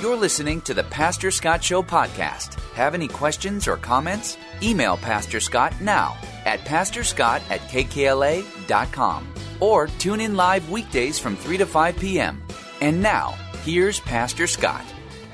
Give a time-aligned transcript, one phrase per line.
[0.00, 2.60] You're listening to the Pastor Scott Show podcast.
[2.74, 4.36] Have any questions or comments?
[4.62, 9.26] Email Pastor Scott now at pastorscott at kkla.com
[9.58, 12.42] or tune in live weekdays from 3 to 5 p.m.
[12.82, 14.84] And now, here's Pastor Scott.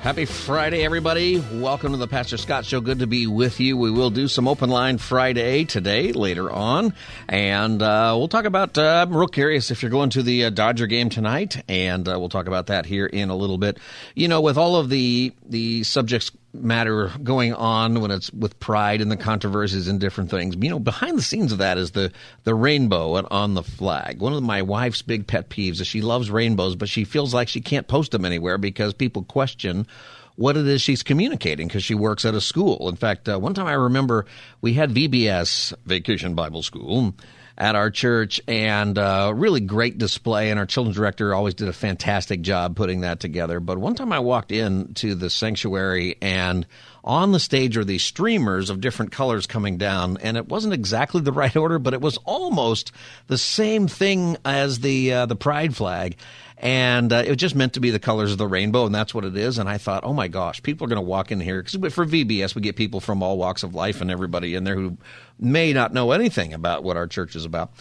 [0.03, 1.41] Happy Friday, everybody.
[1.53, 2.81] Welcome to the Pastor Scott Show.
[2.81, 3.77] Good to be with you.
[3.77, 6.93] We will do some open line Friday today, later on.
[7.29, 10.49] And uh, we'll talk about, uh, I'm real curious if you're going to the uh,
[10.49, 11.63] Dodger game tonight.
[11.69, 13.77] And uh, we'll talk about that here in a little bit.
[14.13, 19.01] You know, with all of the, the subjects matter going on when it's with pride
[19.01, 20.55] and the controversies and different things.
[20.59, 22.11] You know, behind the scenes of that is the
[22.43, 24.19] the rainbow on the flag.
[24.19, 27.47] One of my wife's big pet peeves is she loves rainbows, but she feels like
[27.47, 29.87] she can't post them anywhere because people question
[30.35, 32.89] what it is she's communicating because she works at a school.
[32.89, 34.25] In fact, uh, one time I remember
[34.61, 37.13] we had VBS Vacation Bible School
[37.57, 40.49] at our church and uh, really great display.
[40.49, 43.59] And our children's director always did a fantastic job putting that together.
[43.59, 46.65] But one time I walked in to the sanctuary and
[47.03, 51.21] on the stage are these streamers of different colors coming down, and it wasn't exactly
[51.21, 52.91] the right order, but it was almost
[53.27, 56.15] the same thing as the uh, the pride flag
[56.63, 59.13] and uh, it was just meant to be the colors of the rainbow, and that's
[59.13, 59.57] what it is.
[59.57, 62.05] And I thought, oh my gosh, people are going to walk in here because for
[62.05, 64.97] VBS we get people from all walks of life and everybody in there who
[65.37, 67.73] may not know anything about what our church is about.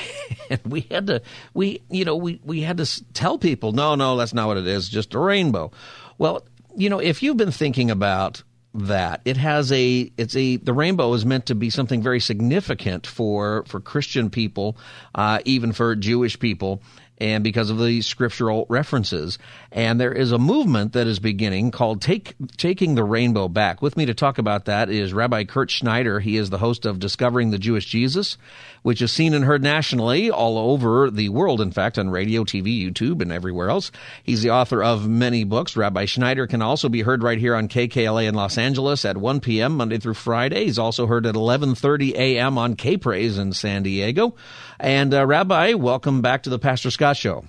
[0.50, 1.22] and we had to,
[1.54, 4.66] we you know, we we had to tell people, no, no, that's not what it
[4.66, 5.70] is, just a rainbow.
[6.18, 6.44] Well,
[6.76, 8.42] you know, if you've been thinking about
[8.74, 9.20] that.
[9.24, 13.64] It has a it's a the rainbow is meant to be something very significant for
[13.66, 14.76] for Christian people,
[15.14, 16.82] uh, even for Jewish people,
[17.18, 19.38] and because of the scriptural references.
[19.70, 23.82] And there is a movement that is beginning called Take, Taking the Rainbow Back.
[23.82, 26.20] With me to talk about that is Rabbi Kurt Schneider.
[26.20, 28.36] He is the host of Discovering the Jewish Jesus,
[28.82, 32.82] which is seen and heard nationally all over the world, in fact, on radio, TV,
[32.82, 33.90] YouTube, and everywhere else.
[34.22, 35.76] He's the author of many books.
[35.76, 39.40] Rabbi Schneider can also be heard right here on KKLA in Los Angeles at 1
[39.40, 39.76] p.m.
[39.76, 40.64] Monday through Friday.
[40.64, 42.58] He's also heard at 11:30 a.m.
[42.58, 44.34] on K Praise in San Diego.
[44.78, 47.44] And uh, Rabbi, welcome back to the Pastor Scott Show.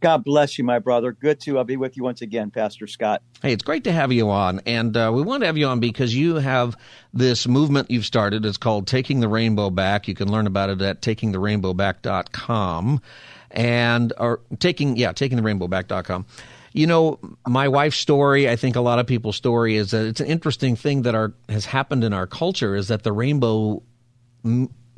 [0.00, 1.12] God bless you, my brother.
[1.12, 3.22] Good to I'll be with you once again, Pastor Scott.
[3.42, 4.60] Hey, it's great to have you on.
[4.66, 6.76] And uh, we want to have you on because you have
[7.12, 8.46] this movement you've started.
[8.46, 10.08] It's called Taking the Rainbow Back.
[10.08, 13.02] You can learn about it at takingtherainbowback.com.
[13.50, 16.26] And, or taking, yeah, takingtherainbowback.com.
[16.72, 20.20] You know, my wife's story, I think a lot of people's story is that it's
[20.20, 23.80] an interesting thing that our, has happened in our culture is that the rainbow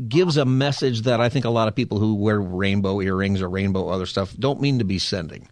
[0.08, 3.48] gives a message that I think a lot of people who wear rainbow earrings or
[3.48, 5.48] rainbow other stuff don't mean to be sending.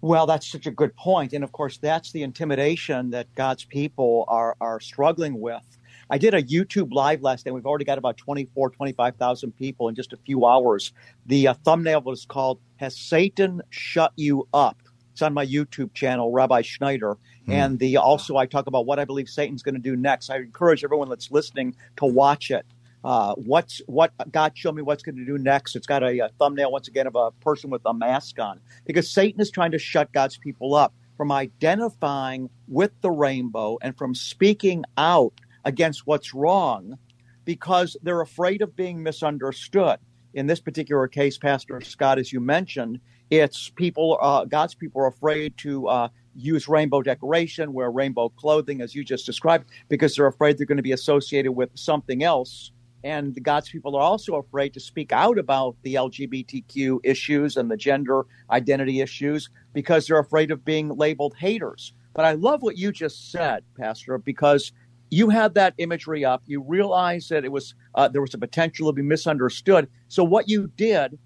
[0.00, 1.32] Well, that's such a good point.
[1.32, 5.64] And of course, that's the intimidation that God's people are, are struggling with.
[6.08, 7.52] I did a YouTube live last night.
[7.52, 10.92] We've already got about 24, 25,000 people in just a few hours.
[11.26, 14.76] The uh, thumbnail was called Has Satan Shut You Up?
[15.12, 17.16] It's on my YouTube channel, Rabbi Schneider.
[17.48, 17.52] Mm.
[17.52, 20.30] And the also I talk about what I believe Satan's going to do next.
[20.30, 22.66] I encourage everyone that's listening to watch it
[23.04, 25.76] uh, what's what God showed me what's going to do next.
[25.76, 29.08] It's got a, a, thumbnail once again of a person with a mask on because
[29.10, 34.14] Satan is trying to shut God's people up from identifying with the rainbow and from
[34.14, 35.32] speaking out
[35.64, 36.98] against what's wrong
[37.44, 39.98] because they're afraid of being misunderstood.
[40.34, 45.06] In this particular case, Pastor Scott, as you mentioned, it's people, uh, God's people are
[45.06, 50.26] afraid to uh, use rainbow decoration, wear rainbow clothing, as you just described, because they're
[50.26, 52.72] afraid they're going to be associated with something else
[53.06, 57.76] and God's people are also afraid to speak out about the LGBTQ issues and the
[57.76, 61.92] gender identity issues because they're afraid of being labeled haters.
[62.14, 64.72] But I love what you just said, Pastor, because
[65.10, 66.42] you had that imagery up.
[66.46, 69.88] You realized that it was uh, there was a potential to be misunderstood.
[70.08, 71.16] So what you did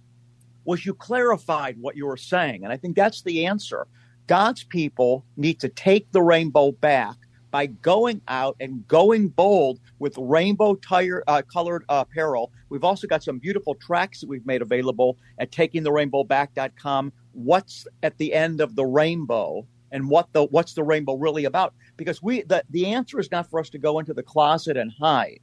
[0.64, 3.86] was you clarified what you were saying, and I think that's the answer.
[4.26, 7.16] God's people need to take the rainbow back
[7.50, 12.52] by going out and going bold with rainbow tire uh, colored apparel.
[12.68, 17.12] We've also got some beautiful tracks that we've made available at takingtherainbowback.com.
[17.32, 21.74] What's at the end of the rainbow and what the what's the rainbow really about?
[21.96, 24.92] Because we the, the answer is not for us to go into the closet and
[24.92, 25.40] hide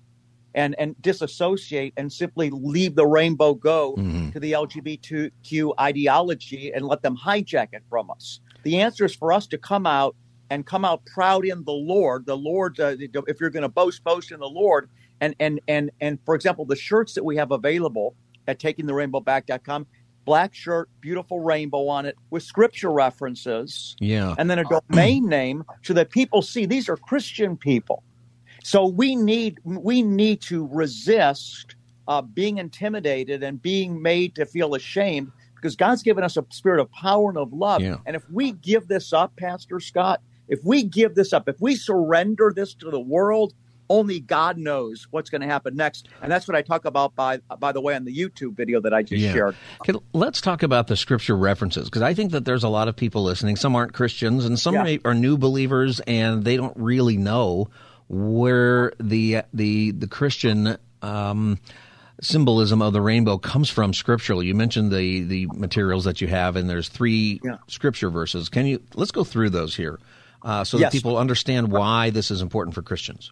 [0.55, 4.31] and and disassociate and simply leave the rainbow go mm-hmm.
[4.31, 8.39] to the LGBTQ ideology and let them hijack it from us.
[8.63, 10.15] The answer is for us to come out
[10.49, 12.25] and come out proud in the Lord.
[12.25, 14.89] The Lord, uh, if you're going to boast, boast in the Lord.
[15.19, 18.15] And and and and for example, the shirts that we have available
[18.47, 19.87] at takingtherainbowback.com
[20.27, 23.95] black shirt, beautiful rainbow on it with scripture references.
[24.01, 24.35] Yeah.
[24.37, 28.03] And then a domain name so that people see these are Christian people.
[28.61, 31.75] So we need we need to resist
[32.09, 36.81] uh, being intimidated and being made to feel ashamed because God's given us a spirit
[36.81, 37.81] of power and of love.
[37.81, 37.97] Yeah.
[38.05, 41.75] And if we give this up, Pastor Scott, if we give this up, if we
[41.75, 43.53] surrender this to the world,
[43.89, 46.09] only God knows what's going to happen next.
[46.21, 48.93] And that's what I talk about by by the way on the YouTube video that
[48.93, 49.33] I just yeah.
[49.33, 49.55] shared.
[49.81, 52.95] Okay, let's talk about the scripture references because I think that there's a lot of
[52.95, 53.55] people listening.
[53.55, 54.97] Some aren't Christians and some yeah.
[55.05, 57.69] are new believers and they don't really know
[58.07, 61.59] where the the the Christian um,
[62.21, 64.47] symbolism of the rainbow comes from scripturally.
[64.47, 67.57] You mentioned the the materials that you have, and there's three yeah.
[67.67, 68.49] scripture verses.
[68.49, 69.99] Can you let's go through those here
[70.43, 70.91] uh, so yes.
[70.91, 73.31] that people understand why this is important for Christians?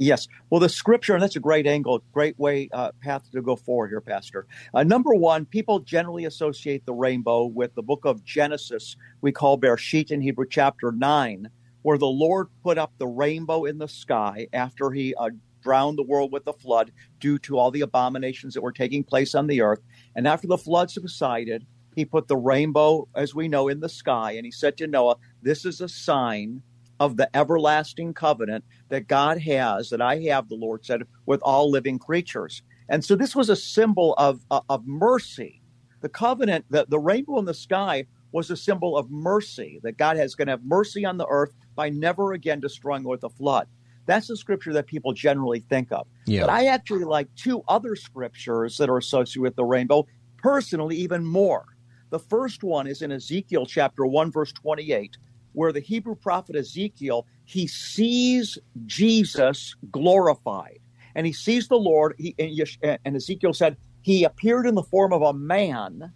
[0.00, 0.28] Yes.
[0.48, 3.88] Well, the scripture, and that's a great angle, great way, uh, path to go forward
[3.88, 4.46] here, Pastor.
[4.72, 9.58] Uh, number one, people generally associate the rainbow with the book of Genesis, we call
[9.58, 11.50] Bereshit in Hebrew, chapter 9,
[11.82, 15.28] where the Lord put up the rainbow in the sky after he uh,
[15.62, 19.34] drowned the world with the flood due to all the abominations that were taking place
[19.34, 19.82] on the earth.
[20.16, 21.66] And after the flood subsided,
[22.00, 24.32] he put the rainbow, as we know, in the sky.
[24.32, 26.62] And he said to Noah, This is a sign
[26.98, 31.70] of the everlasting covenant that God has, that I have, the Lord said, with all
[31.70, 32.62] living creatures.
[32.88, 35.62] And so this was a symbol of, uh, of mercy.
[36.00, 40.18] The covenant, the, the rainbow in the sky was a symbol of mercy, that God
[40.18, 43.66] is going to have mercy on the earth by never again destroying with a flood.
[44.06, 46.06] That's the scripture that people generally think of.
[46.26, 46.42] Yeah.
[46.42, 50.06] But I actually like two other scriptures that are associated with the rainbow,
[50.38, 51.64] personally, even more.
[52.10, 55.16] The first one is in Ezekiel chapter 1, verse 28,
[55.52, 60.78] where the Hebrew prophet Ezekiel, he sees Jesus glorified.
[61.14, 65.22] And he sees the Lord, he, and Ezekiel said, he appeared in the form of
[65.22, 66.12] a man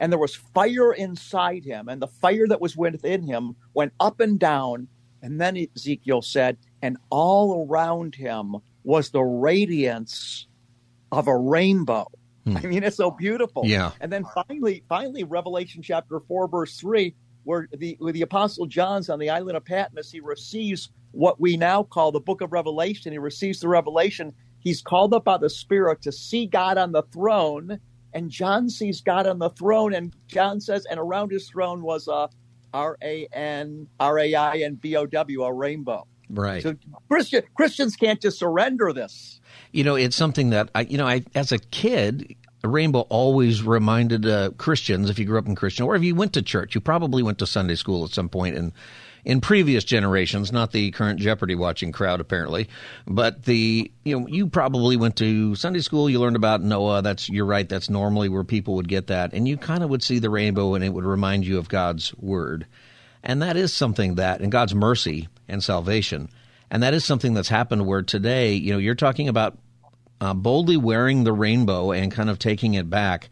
[0.00, 4.18] and there was fire inside him, and the fire that was within him went up
[4.18, 4.88] and down.
[5.22, 10.48] And then Ezekiel said, and all around him was the radiance
[11.12, 12.06] of a rainbow.
[12.44, 12.56] Hmm.
[12.56, 13.62] I mean, it's so beautiful.
[13.66, 13.92] Yeah.
[14.00, 17.14] And then finally, finally, Revelation chapter four, verse three,
[17.44, 21.56] where the where the apostle John's on the island of Patmos, he receives what we
[21.56, 23.12] now call the book of Revelation.
[23.12, 24.32] He receives the revelation.
[24.60, 27.80] He's called up by the Spirit to see God on the throne
[28.12, 32.08] and John sees God on the throne, and John says, and around his throne was
[32.08, 32.28] a
[32.72, 36.06] R A N R A I N B O W, a rainbow.
[36.32, 36.62] Right.
[36.62, 36.76] So
[37.08, 39.40] Christian, Christians can't just surrender this.
[39.72, 43.62] You know, it's something that I, you know, I as a kid, a rainbow always
[43.62, 45.10] reminded uh, Christians.
[45.10, 47.38] If you grew up in Christian, or if you went to church, you probably went
[47.38, 48.72] to Sunday school at some point, and
[49.24, 52.68] in previous generations, not the current Jeopardy watching crowd apparently,
[53.06, 57.02] but the you know you probably went to Sunday school, you learned about Noah.
[57.02, 57.68] That's you're right.
[57.68, 60.74] That's normally where people would get that, and you kind of would see the rainbow,
[60.74, 62.66] and it would remind you of God's word,
[63.22, 66.28] and that is something that in God's mercy and salvation,
[66.70, 69.58] and that is something that's happened where today you know you're talking about
[70.20, 73.30] uh, boldly wearing the rainbow and kind of taking it back.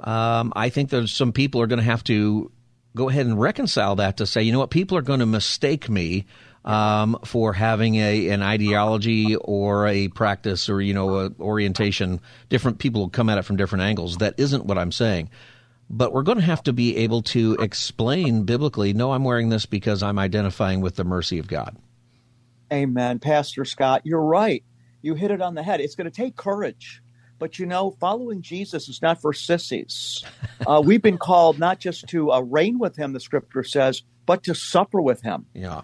[0.00, 2.50] Um, I think there's some people are going to have to
[2.96, 5.88] go ahead and reconcile that to say, you know what, people are going to mistake
[5.88, 6.26] me
[6.64, 12.20] um, for having a an ideology or a practice or you know a orientation.
[12.48, 14.18] Different people come at it from different angles.
[14.18, 15.30] That isn't what I'm saying.
[15.92, 18.92] But we're going to have to be able to explain biblically.
[18.92, 21.76] No, I'm wearing this because I'm identifying with the mercy of God.
[22.72, 24.02] Amen, Pastor Scott.
[24.04, 24.62] You're right.
[25.02, 25.80] You hit it on the head.
[25.80, 27.02] It's going to take courage.
[27.40, 30.22] But you know, following Jesus is not for sissies.
[30.64, 34.44] Uh, we've been called not just to uh, reign with him, the scripture says, but
[34.44, 35.46] to suffer with him.
[35.54, 35.82] Yeah.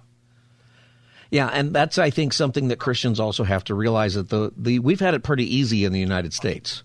[1.31, 4.79] Yeah, and that's I think something that Christians also have to realize that the, the
[4.79, 6.85] we've had it pretty easy in the United States.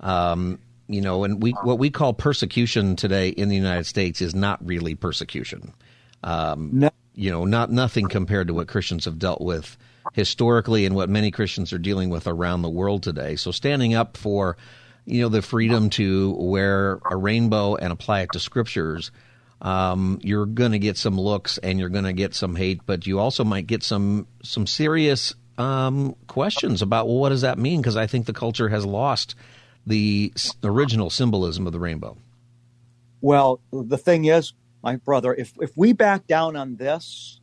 [0.00, 0.58] Um,
[0.92, 4.64] you know, and we what we call persecution today in the United States is not
[4.66, 5.72] really persecution.
[6.22, 6.90] Um, no.
[7.14, 9.76] You know, not nothing compared to what Christians have dealt with
[10.12, 13.36] historically and what many Christians are dealing with around the world today.
[13.36, 14.56] So standing up for,
[15.04, 19.10] you know, the freedom to wear a rainbow and apply it to scriptures,
[19.60, 23.06] um, you're going to get some looks and you're going to get some hate, but
[23.06, 27.80] you also might get some some serious um, questions about well, what does that mean?
[27.80, 29.34] Because I think the culture has lost
[29.90, 30.32] the
[30.64, 32.16] original symbolism of the rainbow.
[33.20, 37.40] Well, the thing is, my brother, if if we back down on this,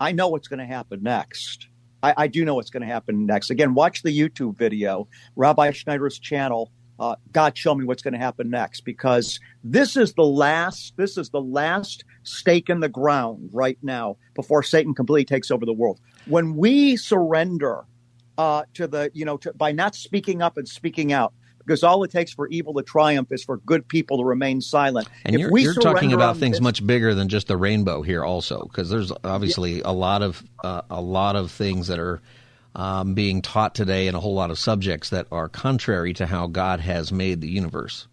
[0.00, 1.68] I know what's going to happen next
[2.02, 3.50] I, I do know what's going to happen next.
[3.50, 6.70] Again, watch the YouTube video, Rabbi Schneider's channel.
[6.98, 10.94] Uh, God, show me what's going to happen next, because this is the last.
[10.96, 15.64] This is the last stake in the ground right now before Satan completely takes over
[15.64, 15.98] the world.
[16.26, 17.84] When we surrender
[18.36, 21.32] uh, to the, you know, to, by not speaking up and speaking out,
[21.64, 25.08] because all it takes for evil to triumph is for good people to remain silent.
[25.24, 28.24] And if you're, you're talking about things this, much bigger than just the rainbow here,
[28.24, 29.82] also, because there's obviously yeah.
[29.86, 32.20] a lot of uh, a lot of things that are
[32.74, 36.46] um, being taught today, and a whole lot of subjects that are contrary to how
[36.46, 38.06] God has made the universe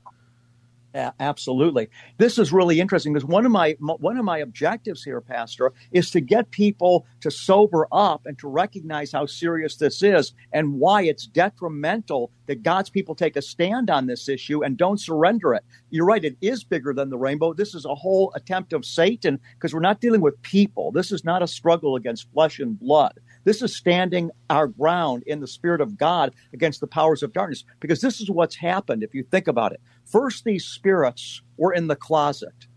[1.20, 1.90] absolutely.
[2.18, 6.10] This is really interesting because one of my one of my objectives here, Pastor, is
[6.12, 11.04] to get people to sober up and to recognize how serious this is and why
[11.04, 15.64] it's detrimental that God's people take a stand on this issue and don't surrender it.
[15.90, 17.54] You're right; it is bigger than the rainbow.
[17.54, 20.92] This is a whole attempt of Satan because we're not dealing with people.
[20.92, 23.20] This is not a struggle against flesh and blood.
[23.48, 27.64] This is standing our ground in the Spirit of God against the powers of darkness
[27.80, 29.80] because this is what's happened if you think about it.
[30.04, 32.68] First, these spirits were in the closet.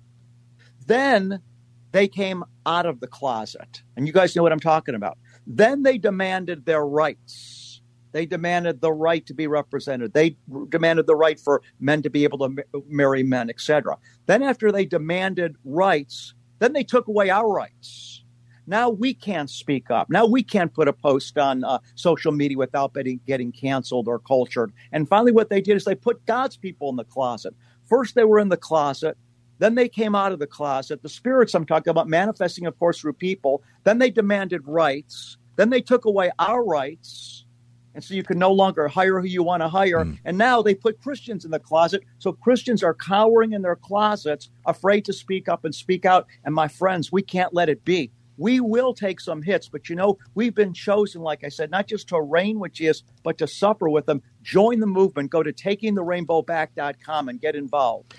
[0.86, 1.42] Then
[1.90, 3.82] they came out of the closet.
[3.96, 5.18] And you guys know what I'm talking about.
[5.44, 7.82] Then they demanded their rights.
[8.12, 10.12] They demanded the right to be represented.
[10.12, 10.36] They
[10.68, 13.96] demanded the right for men to be able to marry men, etc.
[14.26, 18.19] Then, after they demanded rights, then they took away our rights.
[18.66, 20.10] Now we can't speak up.
[20.10, 24.18] Now we can't put a post on uh, social media without getting, getting canceled or
[24.18, 24.72] cultured.
[24.92, 27.54] And finally, what they did is they put God's people in the closet.
[27.88, 29.16] First, they were in the closet.
[29.58, 31.02] Then they came out of the closet.
[31.02, 33.62] The spirits I'm talking about manifesting, of course, through people.
[33.84, 35.36] Then they demanded rights.
[35.56, 37.44] Then they took away our rights.
[37.94, 40.04] And so you can no longer hire who you want to hire.
[40.04, 40.18] Mm.
[40.24, 42.02] And now they put Christians in the closet.
[42.18, 46.26] So Christians are cowering in their closets, afraid to speak up and speak out.
[46.44, 49.94] And my friends, we can't let it be we will take some hits, but you
[49.94, 53.46] know, we've been chosen, like I said, not just to reign with Jesus, but to
[53.46, 54.22] suffer with them.
[54.42, 55.30] Join the movement.
[55.30, 58.14] Go to takingtherainbowback.com and get involved.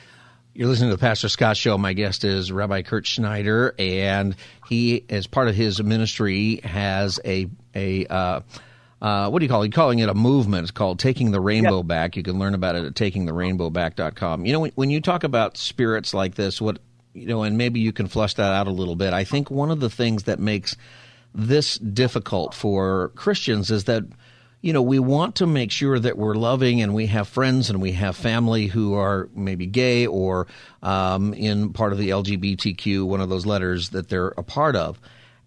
[0.53, 1.75] You're listening to the Pastor Scott Show.
[1.77, 4.35] My guest is Rabbi Kurt Schneider, and
[4.67, 8.41] he, as part of his ministry, has a a uh,
[9.01, 9.67] uh, what do you call it?
[9.67, 10.63] You're calling it a movement.
[10.63, 11.87] It's called Taking the Rainbow yep.
[11.87, 12.15] Back.
[12.15, 14.45] You can learn about it at takingtherainbowback.com.
[14.45, 16.77] You know, when, when you talk about spirits like this, what
[17.13, 19.13] you know, and maybe you can flush that out a little bit.
[19.13, 20.75] I think one of the things that makes
[21.33, 24.03] this difficult for Christians is that
[24.61, 27.81] you know, we want to make sure that we're loving and we have friends and
[27.81, 30.47] we have family who are maybe gay or
[30.83, 34.99] um, in part of the LGBTQ, one of those letters that they're a part of.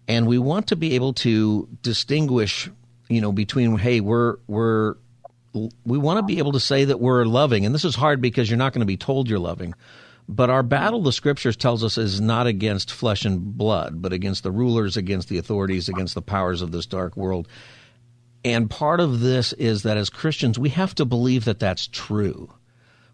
[0.07, 2.69] And we want to be able to distinguish,
[3.07, 4.95] you know, between, hey, we're, we're,
[5.85, 7.65] we want to be able to say that we're loving.
[7.65, 9.73] And this is hard because you're not going to be told you're loving.
[10.27, 14.43] But our battle, the scriptures tells us, is not against flesh and blood, but against
[14.43, 17.47] the rulers, against the authorities, against the powers of this dark world.
[18.43, 22.51] And part of this is that as Christians, we have to believe that that's true.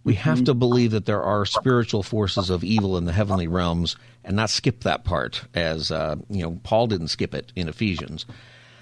[0.03, 0.45] We have mm-hmm.
[0.45, 4.49] to believe that there are spiritual forces of evil in the heavenly realms and not
[4.49, 8.25] skip that part, as uh, you know, Paul didn't skip it in Ephesians.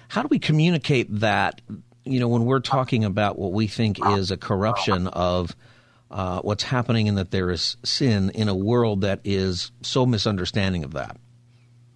[0.08, 1.60] How do we communicate that?
[2.04, 5.54] You know, when we're talking about what we think is a corruption of
[6.10, 10.84] uh, what's happening and that there is sin in a world that is so misunderstanding
[10.84, 11.16] of that?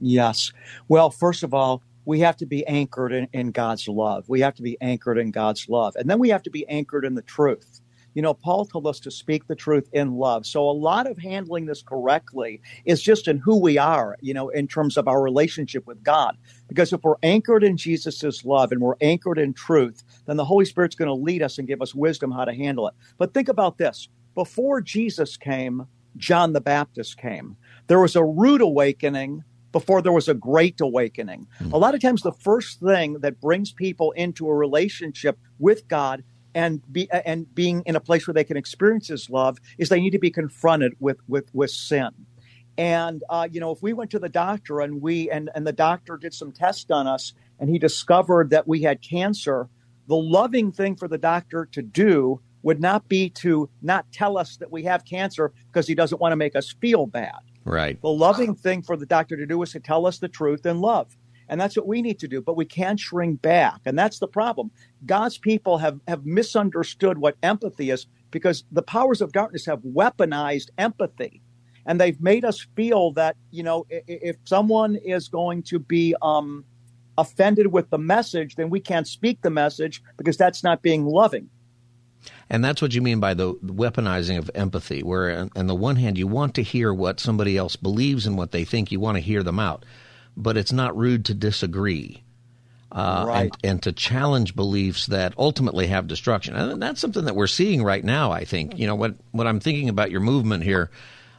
[0.00, 0.52] Yes.
[0.88, 4.28] Well, first of all, we have to be anchored in, in God's love.
[4.28, 5.96] We have to be anchored in God's love.
[5.96, 7.80] And then we have to be anchored in the truth.
[8.14, 10.46] You know, Paul told us to speak the truth in love.
[10.46, 14.48] So a lot of handling this correctly is just in who we are, you know,
[14.48, 16.36] in terms of our relationship with God.
[16.68, 20.64] Because if we're anchored in Jesus' love and we're anchored in truth, then the Holy
[20.64, 22.94] Spirit's going to lead us and give us wisdom how to handle it.
[23.18, 24.08] But think about this.
[24.34, 27.56] Before Jesus came, John the Baptist came.
[27.88, 29.42] There was a rude awakening
[29.72, 31.48] before there was a great awakening.
[31.60, 31.72] Mm-hmm.
[31.72, 36.22] A lot of times, the first thing that brings people into a relationship with God
[36.54, 40.00] and be and being in a place where they can experience His love is they
[40.00, 42.10] need to be confronted with with with sin.
[42.76, 45.72] And uh, you know, if we went to the doctor and we and and the
[45.72, 49.68] doctor did some tests on us and he discovered that we had cancer,
[50.08, 54.56] the loving thing for the doctor to do would not be to not tell us
[54.56, 57.38] that we have cancer because he doesn't want to make us feel bad.
[57.64, 58.00] Right.
[58.00, 60.80] The loving thing for the doctor to do is to tell us the truth in
[60.80, 61.16] love.
[61.48, 62.40] And that's what we need to do.
[62.40, 63.80] But we can't shrink back.
[63.84, 64.70] And that's the problem.
[65.06, 70.70] God's people have, have misunderstood what empathy is because the powers of darkness have weaponized
[70.78, 71.40] empathy.
[71.86, 76.64] And they've made us feel that, you know, if someone is going to be um,
[77.18, 81.50] offended with the message, then we can't speak the message because that's not being loving.
[82.48, 86.16] And that's what you mean by the weaponizing of empathy, where on the one hand,
[86.16, 89.20] you want to hear what somebody else believes and what they think, you want to
[89.20, 89.84] hear them out
[90.36, 92.22] but it's not rude to disagree.
[92.92, 93.42] Uh, right.
[93.42, 96.54] and, and to challenge beliefs that ultimately have destruction.
[96.54, 98.78] And that's something that we're seeing right now, I think.
[98.78, 100.92] You know, what, what I'm thinking about your movement here,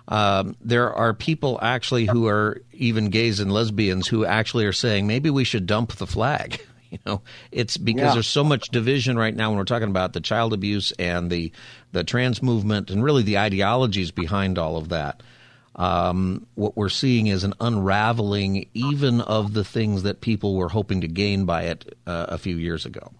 [0.07, 5.07] um, there are people actually who are even gays and lesbians who actually are saying
[5.07, 6.61] maybe we should dump the flag.
[6.91, 7.21] You know,
[7.51, 8.13] it's because yeah.
[8.13, 11.51] there's so much division right now when we're talking about the child abuse and the
[11.91, 15.21] the trans movement and really the ideologies behind all of that.
[15.75, 21.01] Um, what we're seeing is an unraveling, even of the things that people were hoping
[21.01, 23.11] to gain by it uh, a few years ago.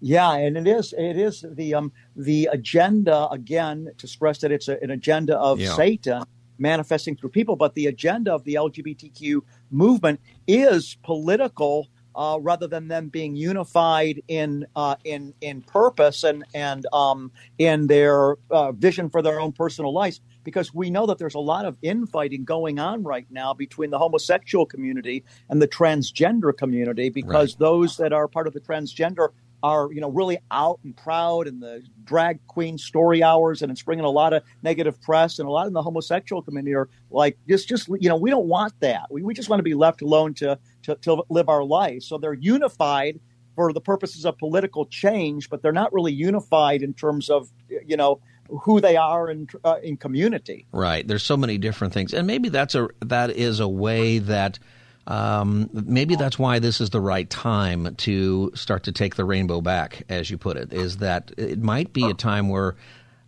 [0.00, 4.68] Yeah, and it is it is the um the agenda again to stress that it's
[4.68, 5.74] a, an agenda of yeah.
[5.74, 6.24] Satan
[6.58, 12.88] manifesting through people, but the agenda of the LGBTQ movement is political uh, rather than
[12.88, 19.10] them being unified in uh, in in purpose and and um, in their uh, vision
[19.10, 20.20] for their own personal lives.
[20.50, 23.98] Because we know that there's a lot of infighting going on right now between the
[23.98, 27.58] homosexual community and the transgender community, because right.
[27.60, 29.28] those that are part of the transgender
[29.62, 33.82] are you know really out and proud in the drag queen story hours and it's
[33.82, 37.38] bringing a lot of negative press and a lot in the homosexual community are like
[37.48, 40.02] just just you know we don't want that we, we just want to be left
[40.02, 43.20] alone to, to to live our life so they're unified
[43.54, 47.50] for the purposes of political change but they're not really unified in terms of
[47.86, 48.20] you know
[48.62, 52.48] who they are in uh, in community right there's so many different things and maybe
[52.48, 54.58] that's a that is a way that
[55.06, 59.60] um, maybe that's why this is the right time to start to take the rainbow
[59.60, 60.72] back, as you put it.
[60.72, 62.76] Is that it might be a time where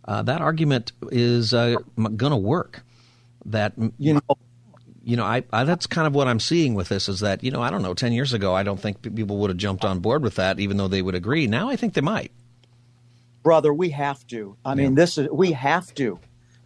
[0.05, 2.83] uh, that argument is uh, going to work.
[3.45, 4.37] That you know,
[5.03, 7.51] you know, I, I, that's kind of what I'm seeing with this is that you
[7.51, 9.99] know I don't know, ten years ago I don't think people would have jumped on
[9.99, 11.47] board with that, even though they would agree.
[11.47, 12.31] Now I think they might.
[13.43, 14.55] Brother, we have to.
[14.63, 16.19] I mean, this is we have to.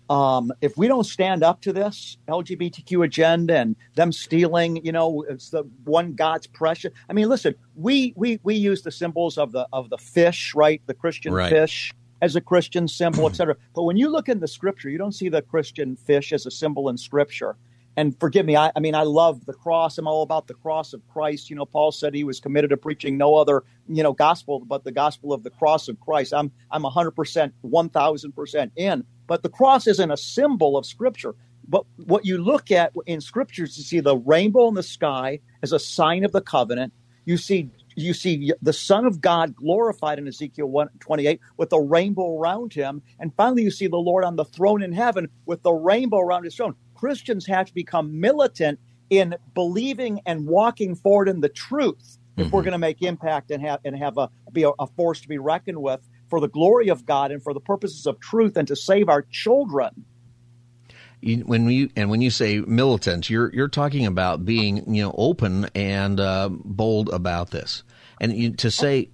[0.10, 5.26] Um, if we don't stand up to this LGBTQ agenda and them stealing, you know,
[5.28, 6.94] it's the one God's precious.
[7.10, 10.82] I mean, listen, we we we use the symbols of the of the fish, right?
[10.86, 11.50] The Christian right.
[11.50, 13.58] fish as a Christian symbol, etc.
[13.74, 16.52] But when you look in the Scripture, you don't see the Christian fish as a
[16.52, 17.58] symbol in Scripture.
[17.98, 19.98] And forgive me, I, I mean, I love the cross.
[19.98, 21.50] I'm all about the cross of Christ.
[21.50, 24.84] You know, Paul said he was committed to preaching no other, you know, gospel but
[24.84, 26.32] the gospel of the cross of Christ.
[26.34, 29.04] I'm I'm 100 percent, 1,000 percent in.
[29.26, 31.36] But the cross isn't a symbol of Scripture.
[31.68, 35.74] But what you look at in Scriptures, you see the rainbow in the sky as
[35.74, 36.94] a sign of the covenant.
[37.26, 42.38] You see you see the Son of God glorified in Ezekiel 28 with a rainbow
[42.38, 43.02] around him.
[43.20, 46.44] And finally, you see the Lord on the throne in heaven with the rainbow around
[46.44, 46.76] his throne.
[46.98, 48.80] Christians have to become militant
[49.10, 52.56] in believing and walking forward in the truth if mm-hmm.
[52.56, 55.28] we're going to make impact and have and have a be a, a force to
[55.28, 58.68] be reckoned with for the glory of God and for the purposes of truth and
[58.68, 60.06] to save our children.
[61.22, 65.68] when you and when you say militant, you're you're talking about being you know open
[65.74, 67.84] and uh, bold about this,
[68.20, 69.10] and you, to say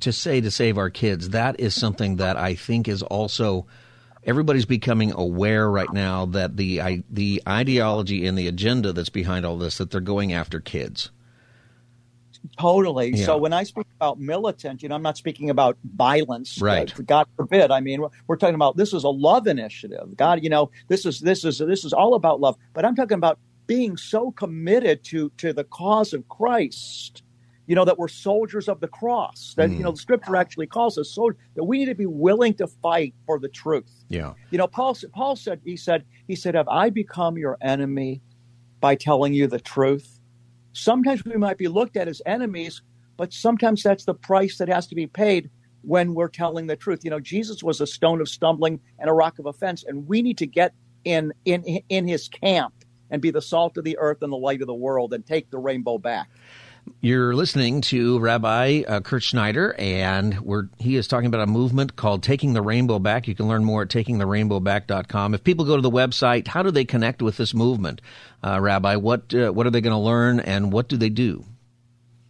[0.00, 1.30] to say to save our kids.
[1.30, 3.66] That is something that I think is also
[4.28, 9.44] everybody's becoming aware right now that the I, the ideology and the agenda that's behind
[9.46, 11.10] all this that they're going after kids.
[12.60, 13.14] Totally.
[13.14, 13.24] Yeah.
[13.24, 16.60] So when I speak about militant, you know, I'm not speaking about violence.
[16.60, 16.92] Right.
[16.96, 17.70] Uh, God forbid.
[17.70, 20.16] I mean, we're talking about this is a love initiative.
[20.16, 22.56] God, you know, this is this is this is all about love.
[22.74, 27.22] But I'm talking about being so committed to to the cause of Christ.
[27.68, 29.52] You know that we're soldiers of the cross.
[29.58, 29.76] That mm.
[29.76, 32.66] you know the Scripture actually calls us so that we need to be willing to
[32.66, 34.04] fight for the truth.
[34.08, 34.32] Yeah.
[34.50, 38.22] You know, Paul Paul said he said he said, "Have I become your enemy
[38.80, 40.18] by telling you the truth?"
[40.72, 42.80] Sometimes we might be looked at as enemies,
[43.18, 45.50] but sometimes that's the price that has to be paid
[45.82, 47.04] when we're telling the truth.
[47.04, 50.22] You know, Jesus was a stone of stumbling and a rock of offense, and we
[50.22, 50.72] need to get
[51.04, 52.72] in in in his camp
[53.10, 55.50] and be the salt of the earth and the light of the world and take
[55.50, 56.28] the rainbow back.
[57.00, 60.38] You're listening to Rabbi uh, Kurt Schneider, and
[60.78, 63.28] he is talking about a movement called Taking the Rainbow Back.
[63.28, 65.34] You can learn more at takingtherainbowback.com.
[65.34, 68.00] If people go to the website, how do they connect with this movement?
[68.44, 71.44] Uh, Rabbi, what, uh, what are they going to learn, and what do they do?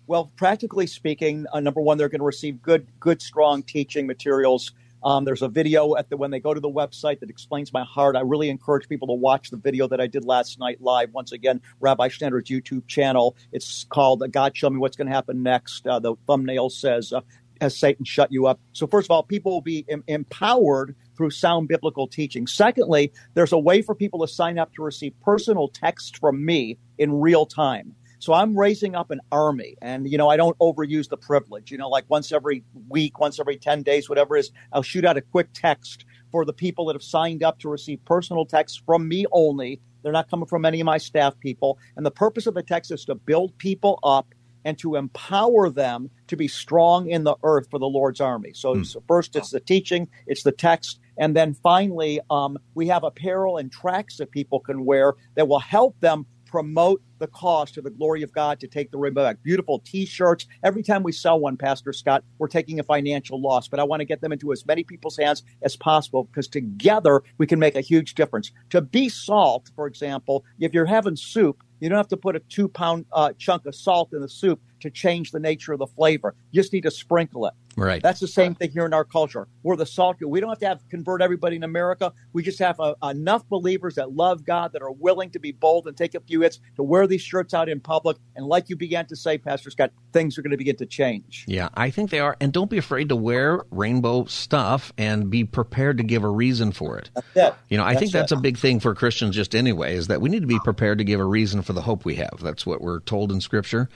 [0.06, 4.72] Well, practically speaking, uh, number one, they're going to receive good, good, strong teaching materials
[5.02, 7.84] um, there's a video at the when they go to the website that explains my
[7.84, 8.16] heart.
[8.16, 11.12] I really encourage people to watch the video that I did last night live.
[11.12, 13.36] Once again, Rabbi Schneider's YouTube channel.
[13.52, 17.12] It's called "God Show Me What's Going to Happen Next." Uh, the thumbnail says.
[17.12, 17.20] Uh,
[17.60, 18.60] has Satan shut you up?
[18.72, 22.46] So, first of all, people will be em- empowered through sound biblical teaching.
[22.46, 26.78] Secondly, there's a way for people to sign up to receive personal text from me
[26.98, 27.96] in real time.
[28.18, 31.70] So I'm raising up an army, and you know I don't overuse the privilege.
[31.70, 35.04] You know, like once every week, once every ten days, whatever it is, I'll shoot
[35.04, 38.80] out a quick text for the people that have signed up to receive personal texts
[38.84, 39.80] from me only.
[40.02, 42.90] They're not coming from any of my staff people, and the purpose of the text
[42.90, 47.68] is to build people up and to empower them to be strong in the earth
[47.70, 48.52] for the Lord's army.
[48.54, 48.86] So, mm.
[48.86, 53.56] so first, it's the teaching, it's the text, and then finally, um, we have apparel
[53.56, 57.90] and tracks that people can wear that will help them promote the cause to the
[57.90, 59.42] glory of God to take the rainbow back.
[59.42, 60.46] Beautiful T-shirts.
[60.62, 64.00] Every time we sell one, Pastor Scott, we're taking a financial loss, but I want
[64.00, 67.76] to get them into as many people's hands as possible because together we can make
[67.76, 68.52] a huge difference.
[68.70, 72.40] To be salt, for example, if you're having soup, you don't have to put a
[72.40, 75.86] two pound uh, chunk of salt in the soup to change the nature of the
[75.86, 76.34] flavor.
[76.50, 77.54] You just need to sprinkle it.
[77.76, 78.02] Right.
[78.02, 79.46] That's the same thing here in our culture.
[79.62, 80.16] We're the salt.
[80.20, 82.12] We don't have to have convert everybody in America.
[82.32, 85.52] We just have a, uh, enough believers that love God that are willing to be
[85.52, 88.16] bold and take a few hits to wear these shirts out in public.
[88.34, 91.44] And like you began to say, Pastor Scott, things are going to begin to change.
[91.46, 92.36] Yeah, I think they are.
[92.40, 96.72] And don't be afraid to wear rainbow stuff and be prepared to give a reason
[96.72, 97.10] for it.
[97.14, 97.54] That's it.
[97.68, 98.38] You know, I that's think that's it.
[98.38, 101.04] a big thing for Christians just anyway, is that we need to be prepared to
[101.04, 102.40] give a reason for the hope we have.
[102.42, 103.88] That's what we're told in Scripture.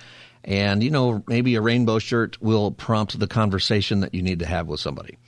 [0.44, 4.46] And, you know, maybe a rainbow shirt will prompt the conversation that you need to
[4.46, 5.18] have with somebody.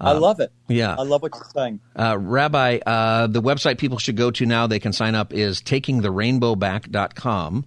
[0.00, 0.52] I uh, love it.
[0.68, 0.96] Yeah.
[0.98, 1.80] I love what you're saying.
[1.98, 5.62] Uh, Rabbi, uh, the website people should go to now, they can sign up, is
[5.62, 7.64] takingtherainbowback.com.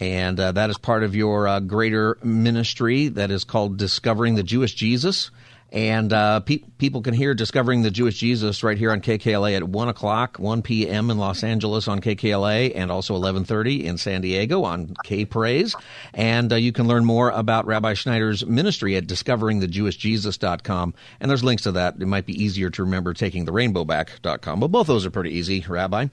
[0.00, 4.44] And uh, that is part of your uh, greater ministry that is called Discovering the
[4.44, 5.30] Jewish Jesus.
[5.70, 9.64] And uh, pe- people can hear Discovering the Jewish Jesus right here on KKLA at
[9.64, 11.10] 1 o'clock, 1 p.m.
[11.10, 15.76] in Los Angeles on KKLA, and also 11.30 in San Diego on K-Praise.
[16.14, 20.94] And uh, you can learn more about Rabbi Schneider's ministry at discoveringthejewishjesus.com.
[21.20, 21.96] And there's links to that.
[22.00, 24.60] It might be easier to remember taking the rainbowback.com.
[24.60, 26.06] But both those are pretty easy, Rabbi.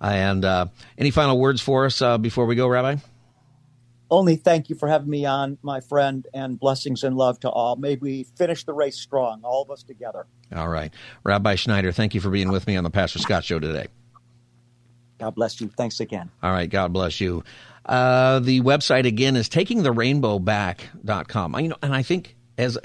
[0.00, 0.66] And uh,
[0.98, 2.96] any final words for us uh, before we go, Rabbi?
[4.10, 7.76] Only thank you for having me on, my friend, and blessings and love to all.
[7.76, 10.26] May we finish the race strong, all of us together.
[10.54, 10.92] All right.
[11.24, 13.86] Rabbi Schneider, thank you for being with me on the Pastor Scott Show today.
[15.18, 15.68] God bless you.
[15.68, 16.30] Thanks again.
[16.42, 16.68] All right.
[16.68, 17.44] God bless you.
[17.86, 21.60] Uh, the website again is takingtherainbowback.com.
[21.60, 22.78] You know, and I think as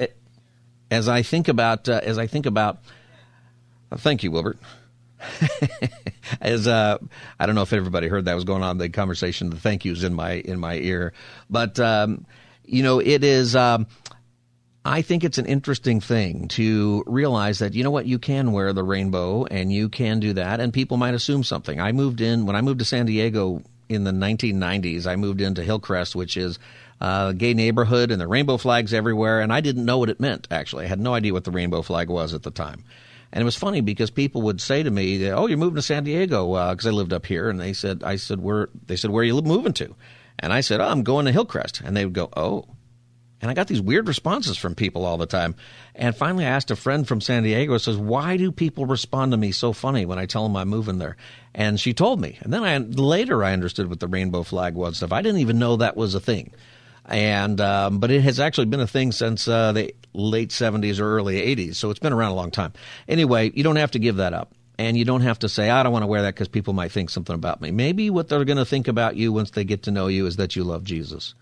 [0.91, 2.79] as I think about uh, as I think about,
[3.91, 4.58] uh, thank you, Wilbert.
[6.41, 6.97] As uh,
[7.39, 9.49] I don't know if everybody heard that was going on the conversation.
[9.49, 11.13] The thank yous in my in my ear,
[11.49, 12.25] but um,
[12.65, 13.55] you know it is.
[13.55, 13.88] Um,
[14.86, 18.71] I think it's an interesting thing to realize that you know what you can wear
[18.71, 21.79] the rainbow and you can do that, and people might assume something.
[21.79, 25.05] I moved in when I moved to San Diego in the 1990s.
[25.05, 26.60] I moved into Hillcrest, which is
[27.01, 30.47] uh, gay neighborhood, and the rainbow flags everywhere, and I didn't know what it meant.
[30.51, 32.84] Actually, I had no idea what the rainbow flag was at the time.
[33.32, 36.04] And it was funny because people would say to me, "Oh, you're moving to San
[36.04, 39.12] Diego," because uh, I lived up here, and they said, "I said where?" They said,
[39.12, 39.96] "Where are you moving to?"
[40.39, 42.65] And I said, "Oh, I'm going to Hillcrest," and they would go, "Oh."
[43.42, 45.56] And I got these weird responses from people all the time.
[45.96, 49.38] And finally, I asked a friend from San Diego, says, why do people respond to
[49.38, 51.15] me so funny when I tell them I'm moving there?
[51.56, 52.38] And she told me.
[52.42, 55.13] And then I, later I understood what the rainbow flag was stuff.
[55.13, 56.52] I didn't even know that was a thing
[57.10, 61.17] and um, but it has actually been a thing since uh, the late 70s or
[61.17, 62.74] early 80s, so it's been around a long time.
[63.08, 64.54] Anyway, you don't have to give that up.
[64.78, 66.93] And you don't have to say, I don't want to wear that because people might
[66.93, 67.69] think something about me.
[67.69, 70.38] Maybe what they're going to think about you once they get to know you is
[70.38, 71.36] that you love Jesus